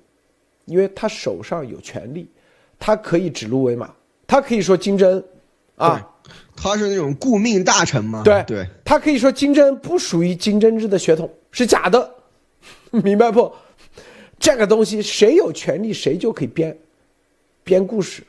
[0.64, 2.28] 因为他手上有权力，
[2.76, 3.94] 他可以指鹿为马，
[4.26, 5.24] 他可以说金正恩，
[5.76, 6.10] 啊。
[6.56, 8.24] 他是那种顾命大臣嘛？
[8.24, 12.12] 对对，他可以说金正恩不属于金正日的血统，是假的，
[12.90, 13.52] 明白不？
[14.40, 16.76] 这个东西谁有权利谁就可以编，
[17.62, 18.24] 编故事。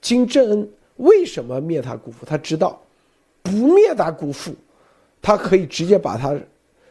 [0.00, 2.26] 金正恩为什么灭他姑父？
[2.26, 2.80] 他知道，
[3.42, 4.54] 不灭他姑父，
[5.20, 6.34] 他可以直接把他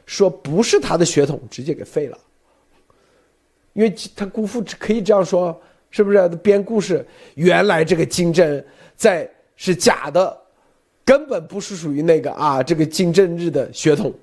[0.05, 2.17] 说不是他的血统，直接给废了。
[3.73, 5.59] 因为他姑父可以这样说，
[5.91, 6.27] 是不是？
[6.43, 7.05] 编故事，
[7.35, 10.37] 原来这个金正恩在是假的。
[11.05, 14.13] 根本不是属于那个啊，这个金正日的血统，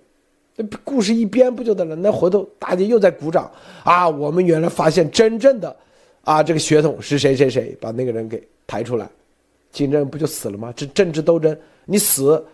[0.55, 1.97] 那故事一编不就得了？
[1.97, 3.51] 那回头大家又在鼓掌
[3.83, 4.09] 啊！
[4.09, 5.77] 我们原来发现真正的，
[6.27, 9.09] 啊，这个血统是谁谁谁，把那个人给抬出来，
[9.71, 10.75] 金正恩不就死了吗？
[10.77, 12.45] 这政治斗争，你死，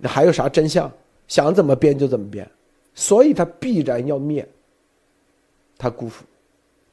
[0.00, 0.90] 你还有啥真相？
[1.28, 2.50] 想怎么编就怎么编，
[2.94, 4.48] 所以他必然要灭
[5.76, 6.24] 他姑父。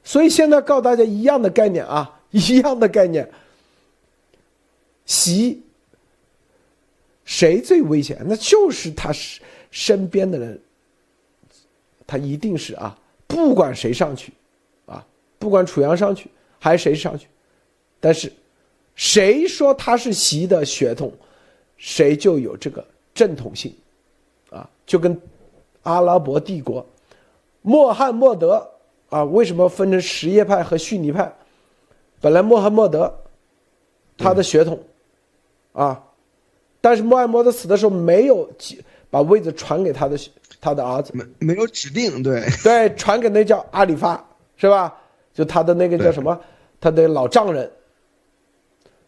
[0.04, 3.28] 所以现在告诉大家一样的概念啊，一样的概念，
[5.06, 5.62] 习。
[7.24, 8.18] 谁最危险？
[8.26, 9.12] 那就是他
[9.70, 10.58] 身边的人，
[12.06, 14.32] 他一定是啊，不管谁上去，
[15.38, 17.28] 不管楚阳上去还是谁上去，
[18.00, 18.32] 但是
[18.94, 21.12] 谁说他是习的血统，
[21.76, 22.84] 谁就有这个
[23.14, 23.74] 正统性，
[24.50, 25.20] 啊，就跟
[25.82, 26.84] 阿拉伯帝国，
[27.62, 28.68] 穆罕默德
[29.08, 31.32] 啊，为什么分成什叶派和逊尼派？
[32.20, 33.16] 本来穆罕默德
[34.16, 34.80] 他的血统，
[35.72, 36.04] 啊。
[36.80, 38.48] 但是穆罕默德死的时候没有
[39.10, 40.16] 把位子传给他的
[40.60, 44.24] 他的儿子，没没有指定，对对，传给那叫阿里发
[44.56, 44.96] 是吧？
[45.38, 46.36] 就他的那个叫什么，
[46.80, 47.70] 他的老丈人。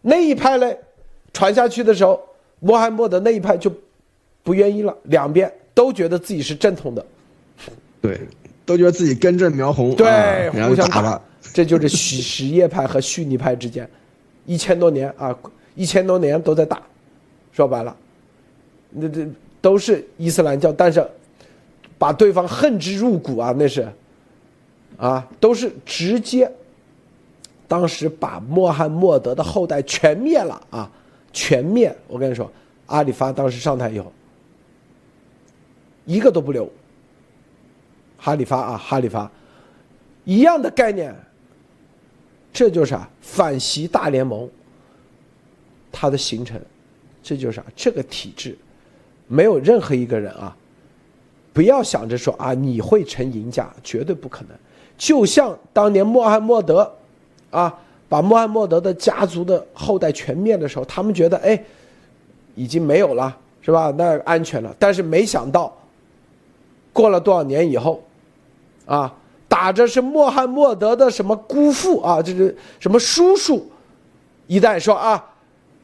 [0.00, 0.78] 那一派嘞，
[1.32, 2.22] 传下去的时候，
[2.60, 3.68] 穆罕默德那一派就
[4.44, 7.04] 不愿意了，两边都觉得自己是正统的，
[8.00, 8.20] 对，
[8.64, 11.20] 都觉得自己根正苗红，对，互相打了，
[11.52, 13.90] 这就是什什叶派和逊尼派之间，
[14.46, 15.36] 一千多年啊，
[15.74, 16.80] 一千多年都在打。
[17.50, 17.96] 说白了，
[18.90, 19.26] 那这
[19.60, 21.04] 都是伊斯兰教，但是
[21.98, 23.92] 把对方恨之入骨啊，那是
[25.00, 26.50] 啊，都是直接
[27.66, 30.90] 当时把穆罕默德的后代全灭了啊，
[31.32, 31.96] 全灭！
[32.06, 32.52] 我跟你说，
[32.86, 34.12] 阿里发当时上台以后，
[36.04, 36.70] 一个都不留。
[38.18, 39.30] 哈里发啊，哈里发，
[40.24, 41.14] 一样的概念，
[42.52, 44.46] 这就是啊，反袭大联盟，
[45.90, 46.60] 它的形成。
[47.22, 47.64] 这就是啥？
[47.74, 48.58] 这个体制，
[49.26, 50.54] 没有任何一个人啊，
[51.54, 54.54] 不要想着说啊，你会成赢家，绝对不可能。
[55.00, 56.92] 就像当年穆罕默德，
[57.50, 57.74] 啊，
[58.06, 61.58] 把穆罕默德的家族的后代全灭的时候，他们觉得哎，
[62.54, 63.90] 已经没有了，是吧？
[63.96, 64.76] 那安全了。
[64.78, 65.74] 但是没想到，
[66.92, 68.02] 过了多少年以后，
[68.84, 69.10] 啊，
[69.48, 73.66] 打着是穆罕默德的什么姑父啊，就是什么叔叔，
[74.46, 75.24] 一代说啊。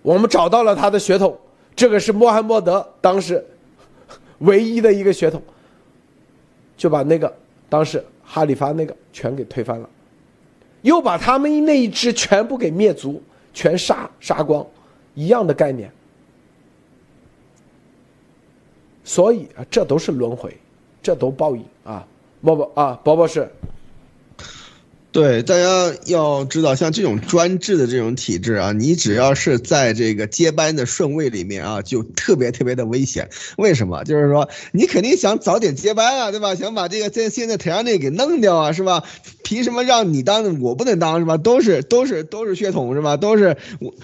[0.02, 1.34] 我们找到了他的血统，
[1.74, 3.42] 这个是穆罕默德当时
[4.40, 5.42] 唯一的一个血统，
[6.76, 7.34] 就把那个
[7.70, 9.88] 当时哈里发那个全给推翻了，
[10.82, 13.22] 又把他们那一支全部给灭族，
[13.54, 14.66] 全杀杀光，
[15.14, 15.90] 一样的概念。
[19.04, 20.54] 所以啊，这都是轮回，
[21.00, 22.04] 这都报应啊！
[22.42, 23.48] 宝宝啊，宝宝是。
[25.16, 33.30] 对，大家要知道，像这种专制的这种体制啊，你只要是在这个接班的顺位里面啊，就特别特别的危险。
[33.56, 34.04] 为什么？
[34.04, 36.54] 就是说，你肯定想早点接班啊，对吧？
[36.54, 39.04] 想把这个在现在台上那给弄掉啊，是吧？
[39.42, 41.38] 凭什么让你当，我不能当，是吧？
[41.38, 43.16] 都是都是都是血统，是吧？
[43.16, 43.94] 都是我。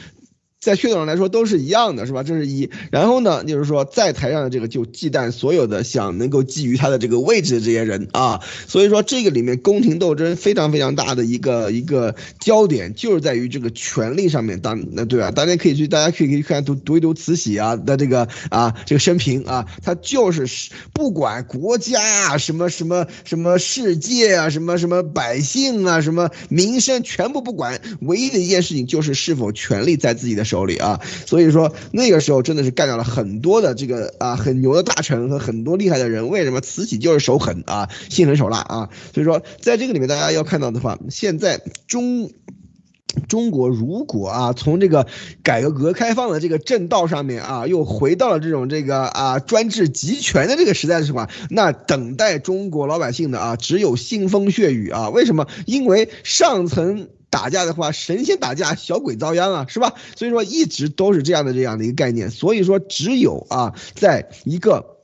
[0.62, 2.22] 在血统上来说都是一样的，是吧？
[2.22, 2.70] 这是一。
[2.93, 8.40] 然后呢，就是说在台上的这个就忌惮所有的想能够觊觎他的这个位置的这些人啊。
[8.68, 14.60] 所以说这个里面宫廷斗争非常非常大的一个一个焦点，就是在于这个权力上面。
[14.60, 15.32] 当那对吧？
[15.32, 20.47] 大家可以去，大家可以可以看读读一读慈禧啊的这个啊这个生平啊，他就是
[20.93, 30.52] 不管国家啊什么什么什么世界啊什么什么百姓啊什么民生全部不管，唯一的一件事情就是是否权力在自己的。
[30.53, 36.29] 手里啊，所以说那个时候真的是干掉了很多的这个啊很牛的大臣和很多厉害的人。
[36.29, 38.91] 为什么慈禧就是手狠啊，心狠手辣啊？
[39.15, 42.31] 所以说在这个里面，大家要看到的话，现在中
[43.29, 45.07] 中国如果啊从这个
[45.43, 55.09] 改革开放的这个正道上面啊，又回到了这种这个啊专制集权的这个时代的话，那等待中国老百姓的啊只有腥风血雨啊！
[55.09, 55.47] 为什么？
[55.65, 57.09] 因为上层。
[57.33, 59.95] 打架的话，神仙打架，小鬼遭殃啊，是吧？
[60.15, 62.31] 所以说一直都是这样的这样的一个概念。
[62.31, 64.99] 所以说，只有啊，在一个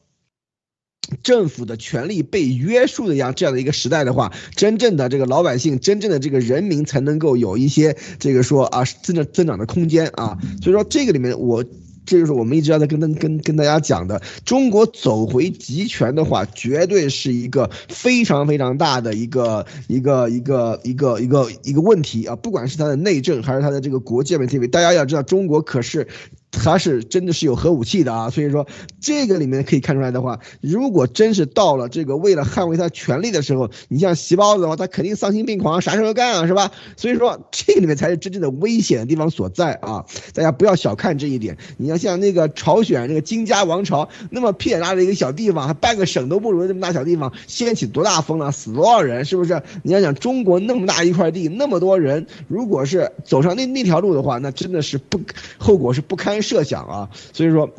[1.23, 10.37] 政府的权力被约束的样这样的一个时代的话，真正的这个老百姓，真正的这个人民才能够有一些这个说啊增长增长的空间啊。
[10.63, 11.65] 所以说这个里面我。
[12.09, 22.35] 这就是我们一直要在跟跟跟跟大家讲的，中国走回集权的话，绝对是一个非常非常大的一个一个一个一个一个一个问题啊！
[22.35, 26.09] 不管是它的内政还是它的这个国际问题，大家要知道，中国可是。
[26.51, 28.67] 他是真的是有核武器的啊，所以说
[29.01, 36.71] 这个里面可以看出来的话，如果真是到了这个为了捍卫他权利的时候，你像习包子的话，他肯定丧心病狂，啥事都干啊，是吧？
[36.97, 40.07] 所以说这个里面才是真正的危险的地方所在啊！
[40.33, 41.59] 大家不要小看这一点。
[41.77, 49.63] 你要像那个朝鲜那个金家王朝那么偏大的一个小地方，还半个省都不如这么大小地方，掀起多大风啊，死多少人，是不是？
[49.83, 55.21] 你要想中国那么大一块地，那么多人，如果是走上那那条路的话，那真的是不
[55.59, 56.38] 后果是不堪。
[56.41, 57.71] 设想啊，所以说，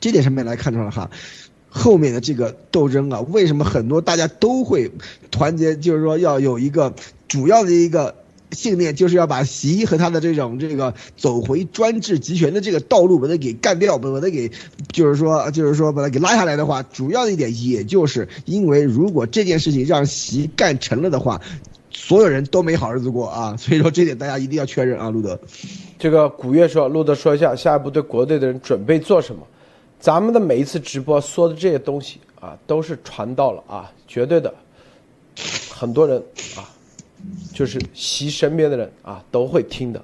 [0.00, 1.10] 这点上面来看出来哈，
[1.68, 4.90] 后面的这个斗争啊，为什么很多大家都会
[5.30, 6.94] 团结，就是说要有一个
[7.26, 8.14] 主要的一个
[8.52, 14.50] 信念，就是要把习和他的这种这个走回专制集权的这个道路把它给干掉，把它给
[14.90, 21.42] 就是说就是说把它给拉下来的话，主要的一点也就是因为如果这件事情让习干成了的话，
[21.90, 25.38] 所有人都没好日子过啊，所以说这点大家一定要确认啊，路德。
[25.98, 29.44] 这个古月说，路德说一下下一步对国内的人准备做什么？
[29.98, 34.54] 咱们的每一次直播说的这些东西啊，都是传到了啊，绝对的，
[35.68, 36.22] 很多人
[36.56, 36.70] 啊，
[37.52, 40.00] 就是习身边的人啊都会听的，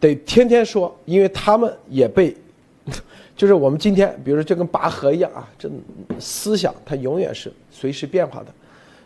[0.00, 2.34] 得天天说，因为他们也被，
[3.36, 5.70] 就是我们今天，比如说就跟拔河一样啊，这
[6.18, 8.46] 思想它永远是随时变化的。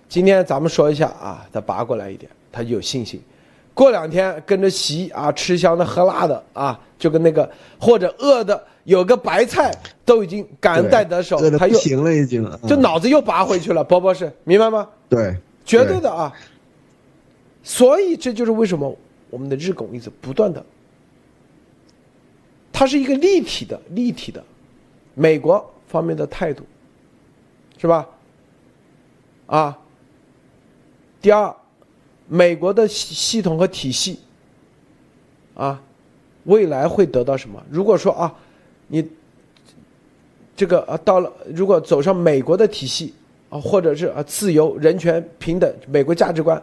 [0.08, 3.20] 今天咱们说一下啊，再拔过来一点，他有信心。
[3.76, 7.48] 过两天跟着习啊，吃香的喝辣的啊，就跟那个
[7.78, 9.70] 或者饿的有个白菜
[10.02, 13.84] 都已经感恩戴德手，他又行了已经，就脑子又拔回去了。
[13.84, 14.88] 波波是明白吗？
[15.10, 16.32] 对，绝对的啊。
[17.62, 18.96] 所以这就是为什么
[19.28, 20.64] 我们的日拱一直不断的，
[22.72, 24.42] 它是一个立体的立体的，
[25.12, 26.64] 美国方面的态度，
[27.76, 28.08] 是吧？
[29.48, 29.78] 啊，
[31.20, 31.54] 第二。
[32.28, 34.18] 美国的系系统和体系，
[35.54, 35.80] 啊，
[36.44, 37.62] 未来会得到什么？
[37.70, 38.34] 如果说啊，
[38.88, 39.08] 你
[40.56, 43.14] 这个啊到了，如果走上美国的体系
[43.48, 46.60] 啊，或者是啊自由、人权、平等，美国价值观，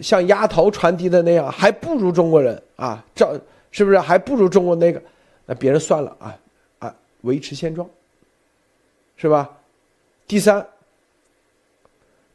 [0.00, 3.38] 像丫头传递的那样，还不如中国人啊，这
[3.70, 5.02] 是不是还不如中国那个？
[5.44, 6.38] 那别人算了啊
[6.78, 7.88] 啊，维持现状，
[9.16, 9.50] 是吧？
[10.26, 10.66] 第三。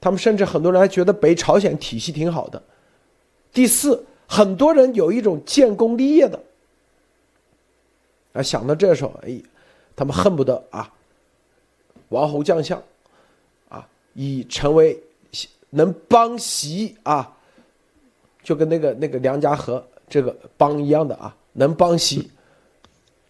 [0.02, 2.61] 他们甚至很多人还觉得北朝鲜体系挺好的。
[3.53, 6.40] 第四，很多人有一种建功立业的，
[8.34, 9.40] 啊，想到这时候，哎，
[9.95, 10.91] 他们恨不得啊，
[12.10, 12.82] 王侯将相，
[13.69, 14.99] 啊，以成为
[15.69, 17.32] 能帮习啊，
[18.41, 22.32] 就跟那个那个梁家河这个帮一样的啊，能帮习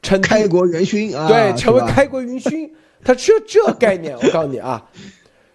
[0.02, 2.74] 称开国元勋啊，对，成为开国元勋，
[3.04, 4.90] 他这这概念，我告诉你啊，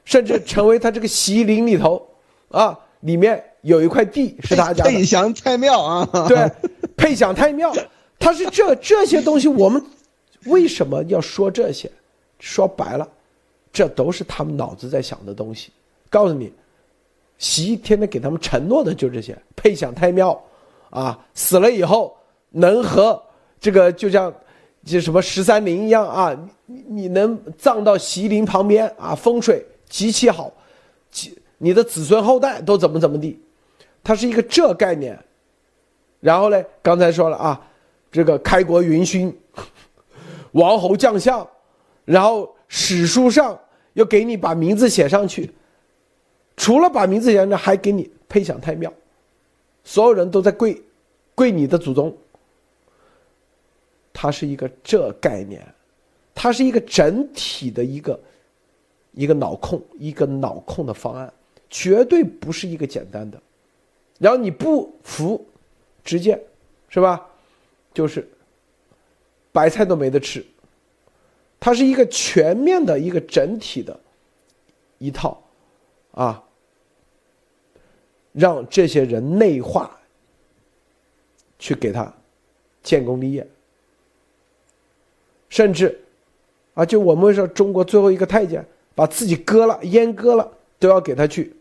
[0.07, 2.03] 甚至成为他这个洗衣林里头
[2.49, 6.51] 啊，里面有一块地是他家的配，享太庙啊，对，
[6.97, 7.71] 配享太庙，
[8.19, 9.85] 他是这这些东西，我们
[10.47, 11.91] 为什么要说这些？
[12.39, 13.09] 说白了，
[13.73, 15.71] 这都是他们脑子在想的东西。
[16.09, 16.53] 告诉你，
[17.39, 20.41] 习天天给他们承诺的就这些，配享太庙，
[20.91, 22.17] 啊，死了以后
[22.51, 23.21] 能和
[23.59, 24.33] 这个就像
[24.85, 30.53] 就什么十三陵一样啊，你你能葬到席陵旁边啊，风水极其好，
[31.11, 33.41] 极你的子孙后代都怎么怎么地，
[34.03, 35.19] 它是一个这概念。
[36.21, 37.69] 然后呢，刚才说了啊，
[38.11, 39.37] 这个开国元勋，
[40.53, 41.47] 王侯将相，
[42.05, 43.59] 然后史书上
[43.93, 45.51] 又给你把名字写上去，
[46.57, 48.93] 除了把名字写上去，还给你配享太庙，
[49.85, 50.83] 所有人都在跪，
[51.35, 52.17] 跪你的祖宗。
[54.13, 55.63] 它是一个这概念，
[56.35, 58.19] 它是一个整体的一个
[59.17, 61.33] 一个脑控，一个脑控的方案，
[61.71, 63.43] 绝对不是一个简单的。
[64.19, 65.45] 然后你不服，
[66.05, 66.41] 直接
[66.89, 67.27] 是吧？
[67.95, 68.29] 就是
[69.53, 70.45] 白菜都没得吃。
[71.59, 73.99] 它是一个全面的一个整体的
[74.99, 75.43] 一套
[76.13, 76.45] 啊，
[78.33, 79.99] 让这些人内化，
[81.59, 82.13] 去给他
[82.83, 83.49] 建功立业。
[85.49, 85.99] 甚至，
[86.75, 88.65] 啊，就我们说中国最后一个太监
[88.97, 90.51] 把自己割了、阉割了，
[90.81, 91.55] 都要给他去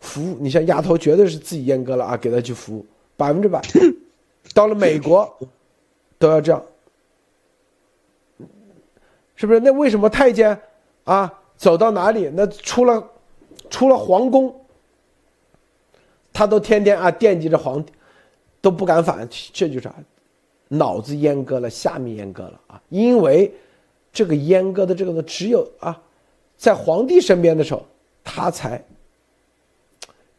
[0.00, 0.38] 服务。
[0.40, 2.86] 你像丫头，绝对是自己阉割了啊，给他去服务，
[3.16, 3.60] 百分之百。
[4.54, 5.38] 到了美国，
[6.18, 6.64] 都要这样，
[9.34, 9.60] 是不是？
[9.60, 10.58] 那为什么太监
[11.04, 13.10] 啊走到哪里，那出了
[13.68, 14.54] 出了皇宫，
[16.32, 17.92] 他都天天啊惦记着皇帝，
[18.60, 19.94] 都不敢反，这就是啥？
[20.68, 22.82] 脑子阉割了，下面阉割了啊！
[22.88, 23.52] 因为
[24.10, 26.00] 这个阉割的这个呢，只有啊，
[26.62, 27.84] 在皇帝身边的时候，
[28.22, 28.80] 他才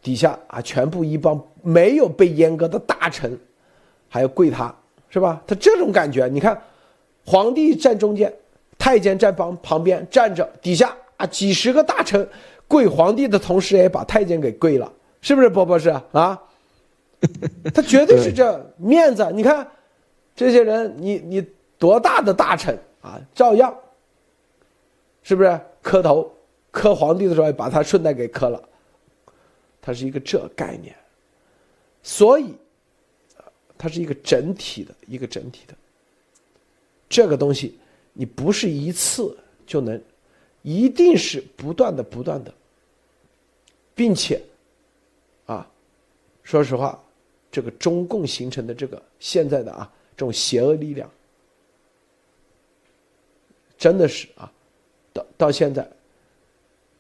[0.02, 3.38] 底下啊全部一帮没有被阉割的大臣，
[4.08, 4.74] 还要跪他，
[5.10, 5.44] 是吧？
[5.46, 6.58] 他这种感觉，你看，
[7.26, 8.34] 皇帝站中间，
[8.78, 12.26] 太监站旁旁边站着，底下啊几十个大臣
[12.70, 14.90] 跪皇帝的同时，也把太监给跪了，
[15.20, 15.50] 是不是？
[15.50, 16.42] 波波是啊，
[17.76, 19.68] 他绝对是这面子，你看。
[20.36, 21.46] 这些人，你你
[21.78, 23.78] 多大的大臣啊，照样，
[25.22, 26.32] 是不是磕头？
[26.72, 28.70] 磕皇帝的时候，把他顺带给磕了。
[29.80, 30.96] 它是一个这概念，
[32.02, 32.56] 所以，
[33.78, 35.76] 它是一个整体的一个整体的。
[37.08, 37.78] 这个东西，
[38.14, 39.38] 你不是一次
[39.68, 40.02] 就能，
[40.64, 42.52] 一定是不断的不断的，
[43.94, 44.42] 并且，
[45.46, 45.70] 啊，
[46.42, 47.00] 说实话，
[47.52, 49.94] 这个中共形成的这个现在的啊。
[50.16, 51.10] 这种邪恶力量，
[53.80, 54.50] 真的是啊，
[55.14, 55.88] 到到现在，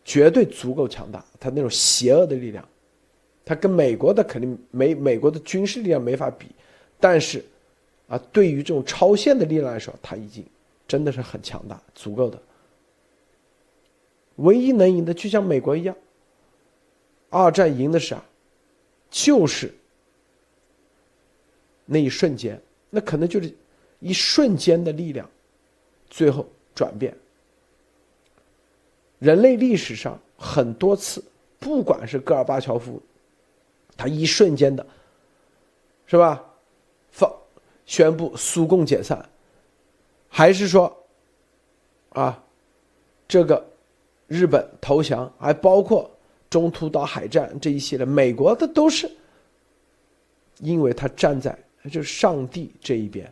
[0.05, 1.25] 绝对足够强大。
[1.39, 2.65] 他那种邪恶的力量，
[3.43, 6.47] 他跟美国的肯定没美国的军事力量没法比，
[6.99, 7.43] 但是，
[8.07, 10.45] 啊，对于这种超限的力量来说，他已经
[10.87, 12.39] 真的是很强大，足够的。
[14.37, 15.95] 唯一能赢的，就像美国一样，
[17.29, 18.25] 二战赢的是啊，
[19.09, 19.73] 就是
[21.85, 22.59] 那一瞬间。
[22.89, 23.51] 那可能就是
[23.99, 25.29] 一瞬间的力量，
[26.09, 27.15] 最后转变。
[29.23, 31.23] 人类历史上很多次，
[31.57, 33.01] 不管是戈尔巴乔夫，
[33.95, 34.85] 他一瞬间的，
[36.05, 36.43] 是吧？
[37.09, 37.33] 放
[37.85, 39.23] 宣布苏共解散，
[40.27, 40.93] 还是说，
[42.09, 42.43] 啊，
[43.25, 43.65] 这个
[44.27, 46.11] 日本投降，还包括
[46.49, 49.09] 中途岛海战这一系列，美国的都是，
[50.59, 51.57] 因为他站在。
[51.91, 53.29] 就是上帝这一边，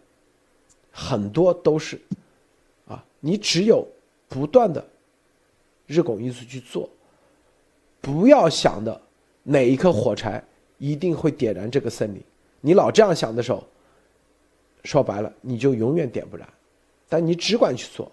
[0.91, 1.97] 很多都是，
[2.85, 3.87] 啊，你只有
[4.27, 4.85] 不断的
[5.91, 6.89] 日拱一卒去做，
[7.99, 9.01] 不要想的
[9.43, 10.41] 哪一颗火柴
[10.77, 12.23] 一定会点燃这个森林。
[12.61, 13.61] 你老这样想的时候，
[14.85, 16.47] 说白了你就永远点不燃。
[17.09, 18.09] 但你只管去做，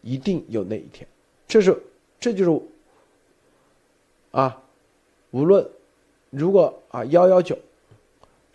[0.00, 1.06] 一定有那一天。
[1.46, 1.78] 这是，
[2.18, 2.62] 这就是，
[4.30, 4.58] 啊，
[5.30, 5.68] 无论
[6.30, 7.58] 如果啊幺幺九，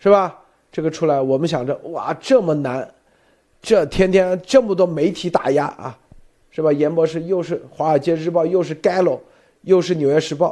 [0.00, 0.42] 是吧？
[0.72, 2.92] 这个出来，我们想着哇，这么难，
[3.62, 5.98] 这天天这么多媒体打压啊，
[6.58, 6.72] 是吧？
[6.72, 9.16] 严博士又是《华尔街日报》，又是《Gallo》，
[9.62, 10.48] 又是《纽约时报》，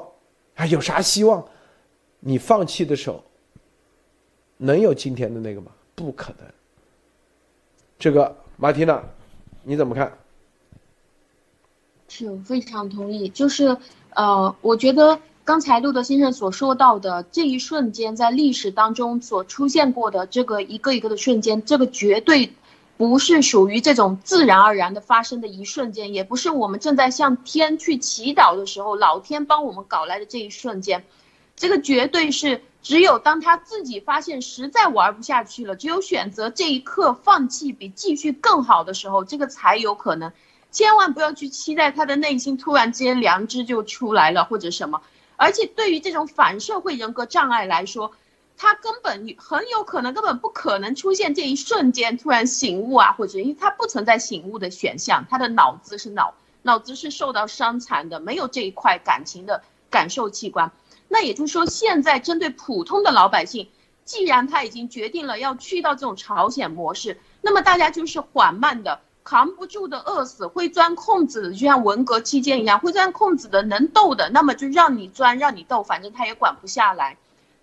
[0.54, 1.44] 还有啥希望？
[2.20, 3.24] 你放弃的时候，
[4.56, 5.72] 能有今天的那个吗？
[5.96, 6.46] 不可能。
[7.98, 9.02] 这个马蒂娜，
[9.64, 10.16] 你怎么看？
[12.06, 13.76] 是非常同意，就是
[14.10, 22.52] 呃，我觉得刚才路德先生所说到的这一瞬间，在历史当中所出现过的这个一个一个的瞬间，这个绝对
[22.96, 31.04] 不是属于这种自然而然的发生的一瞬间，也不是我们正在向天去祈祷的时候，老天帮我们搞来的这一瞬间，
[31.56, 40.32] 这个绝对是只有当他自己发现实在玩不下去了，只有选择这一刻放弃比继续更好的时候，这个才有可能。
[40.72, 45.00] 千万不要去期待他的内心突然之间良知就出来了或者什么。
[45.36, 48.12] 而且对于这种反社会人格障碍来说，
[48.56, 60.72] 他根本很有可能根本不可能出现这一瞬间突然醒悟啊，或者因为他不存在醒悟的选项，他的脑子是脑脑子是受到伤残的，没有这一块感情的感受器官。
[61.08, 63.68] 那也就是说，现在针对普通的老百姓，
[64.04, 69.00] 既然他已经决定了要去到这种朝鲜模式，那么大家就是缓慢的。
[69.22, 77.16] 扛不住的饿死，会钻空子的，就像文革期间一样，会钻空子的能斗的，那么就让你钻，让你斗，反正他也管不下来。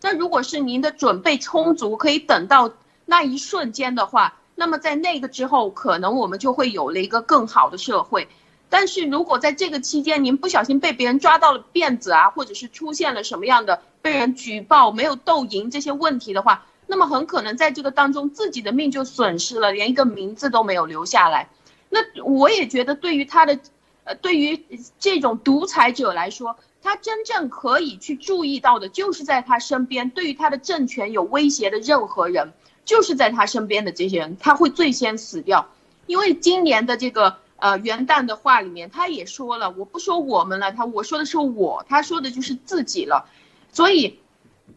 [0.05, 2.73] 那如果是您的准备充足，可以等到
[3.05, 8.27] 那一瞬间的话，那么在那个之后，可能我们就会有了一个更好的社会。
[8.69, 21.47] 但是如果在这个期间您不小心被别人抓到了辫子啊，或者是出现了什么样的被人举报没有斗赢这些问题的话，那么很可能在这个当中，自己的命就损失了，连一个名字都没有留下来。
[21.89, 23.57] 那我也觉得，对于他的，
[24.03, 24.65] 呃，对于
[24.99, 32.53] 这种独裁者来说，他真正可以去注意到的，就是在他身边，对于他的政权有威胁的任何人，
[32.85, 35.69] 就是在他身边的这些人，他会最先死掉。
[36.05, 43.27] 因为今年的这个呃元旦的话里面，他也说了，我不说我们了，他我说的是我，他说的就是自己了，
[43.71, 44.19] 所以。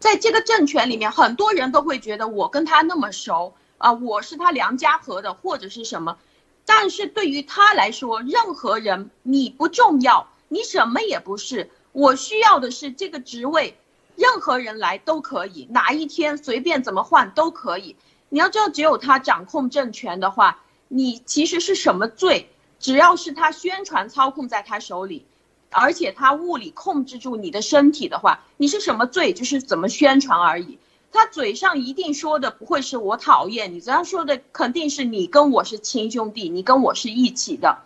[0.01, 6.19] 在这个政权里面，很多人都会觉得我跟他那么熟啊，我是他梁家河的或者是什么，
[6.67, 13.75] 但是对于他来说，任何人你不重要，你什么也不是，我需要的是这个职位，
[14.17, 17.97] 任何人来都可以，哪一天随便怎么换都可以。
[18.29, 25.25] 你要知道，只有他掌控政权的话，你其实是什么罪，只要是他宣传操控在他手里。
[25.71, 29.33] 而且他物理控制住你的身体的话，你是什么罪？
[29.33, 30.79] 就是怎么宣传而已。
[31.13, 37.79] 他嘴上一定说的不会是我讨厌你，嘴上说的肯定是你跟我是亲兄弟，你跟我是一起的。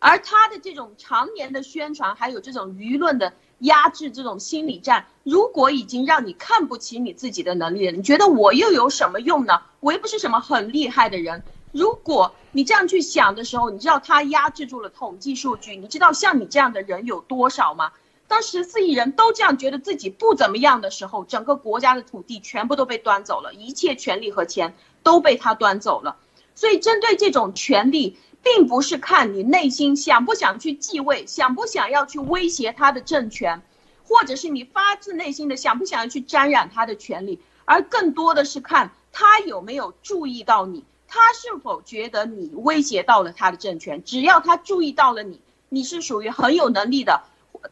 [0.00, 9.62] 而他的这种常年的宣传，还有这种舆论的压制，这种心理战，如果已经让你看不起你自己的能力了，你觉得我又有什么用呢？
[9.80, 11.42] 我又不是什么很厉害的人。
[11.72, 17.92] 如果你这样去想的时候，你知道他压制住了统计数据，你知道像你这样的人有多少吗？
[18.26, 26.16] 当十四亿人都这样觉得自己不怎么样的时候，整个国家的土地全部都被端走了，一切权利和钱都被他端走了。
[26.54, 33.62] 所以，针对这种权利，并不是看你内心想不想去继位，想不想要去威胁他的政权，
[34.06, 40.84] 或者是你发自内心的想不想要去沾染他的权利，而更多的是看他有没有注意到你。
[41.08, 44.02] 他是否觉得你威胁到了他的政权？
[44.04, 47.22] 只要他注意到了你，你是属于很有能力的，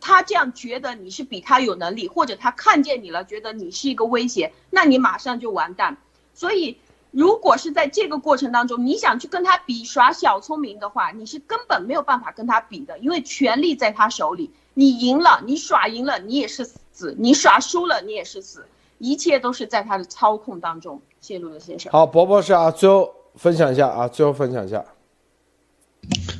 [0.00, 5.96] 他这样觉得你是比他有能力，或者他看见你了，觉得你是一个威胁，那你马上就完蛋。
[6.34, 6.78] 所以，
[7.12, 14.50] 如果是在这个过程当中，你想去跟他比耍小聪明的话，你是根本没有办法跟他比的，因为权力在他手里。
[14.74, 18.64] 你赢了，你耍赢了，你也是死；你耍输了，你也是死。
[18.98, 21.00] 一切都是在他的操控当中。
[21.20, 21.92] 谢陆德先生。
[21.92, 23.14] 好，博博士啊，最后。
[23.34, 24.84] 分享一下啊，最后分享一下。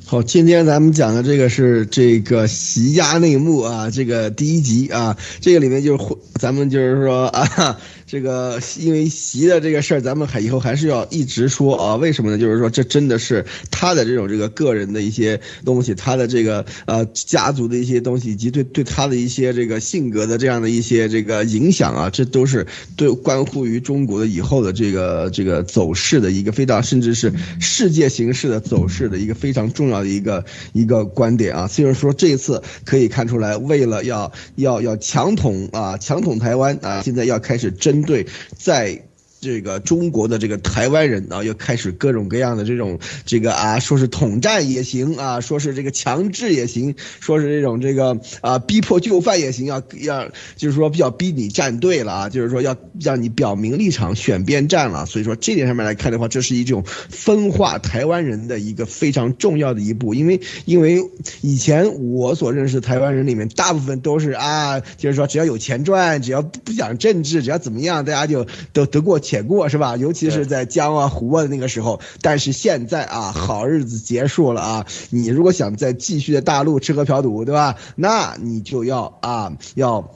[0.06, 6.04] 好，今天咱们讲的这个是这个习家内幕啊，这个第一集啊，这个里面就是
[6.34, 7.78] 咱们就是说啊。
[8.12, 11.97] 这个因为习的这个事儿，咱们还以后还是要一直说啊？
[11.97, 12.36] 为什么呢？
[12.36, 22.66] 就是说这真的是他的这种这个个人的一些东西，他的这个呃家族的一些东西，以及对对他的一些这个性格的这样的一些这个影响啊，这都是
[22.98, 27.32] 对关乎于中国的以后的这个这个走势的一个非常，甚至是
[27.62, 30.44] 世界形势的走势的一个非常重要的一个
[30.74, 31.66] 一个观点啊。
[31.66, 37.70] 所以说这一次可以看出来，为了要要要强统啊，强统台湾啊，现在要开始
[38.02, 38.26] 对，
[38.56, 39.02] 在。
[39.43, 55.06] 这个中国的这个台湾人啊，又开始各种各样的这种这个啊，说是统战也行啊，说是这个强制也行，说是这种这个啊逼迫就范也行，要要就是说比较逼你站队了啊，就是说要让你表明立场选边站了。
[55.06, 61.02] 所以说这点上面来看的话，这是一种分化台湾人的一个非常重要的一步，因为因为
[61.40, 69.20] 以前我所认识的台湾人里面，大部分都是啊，就是说只要有钱赚，只要不讲政治，只要怎么样，大家就都得过。
[69.32, 69.96] 且过是吧？
[69.96, 74.86] 尤其是在江啊湖啊的那个时候，但是现在啊，好日子结束了啊！
[75.09, 77.76] 你如果想再继续在大陆吃喝嫖赌，对吧？
[77.96, 80.10] 那你就要啊，要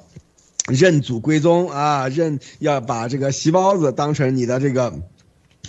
[0.66, 4.92] 认祖归宗啊，认要把这个席包子当成你的这个。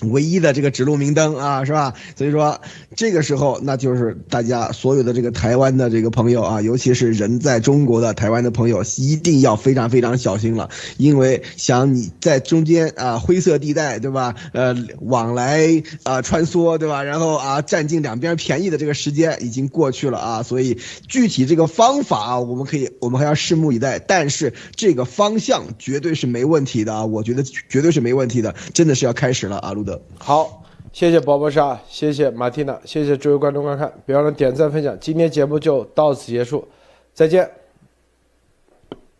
[0.01, 1.93] 唯一的这个指路明灯啊，是吧？
[2.15, 2.59] 所以说
[2.95, 14.35] 这个时候，那就是大家所有的这个台湾的这个朋友啊，尤其是人在中国的台湾的朋友，一定要非常非常小心了，因为想你在中间啊灰色地带，对吧？
[14.53, 17.03] 呃，往来啊穿梭，对吧？
[17.03, 23.99] 然后啊占尽两边便宜的这个时间已经过去了啊，所以具体这个方法啊，我们可以我们还要拭目以待。
[23.99, 29.73] 但是这个方向绝对是没问题的啊，我觉得绝对是没问题的，真的是要开始了啊，
[30.17, 34.97] 好，谢谢宝宝莎，谢谢马蒂娜，谢谢诸位观众观看，别忘了点赞分享。
[34.99, 36.67] 今天节目就到此结束，
[37.13, 37.49] 再见。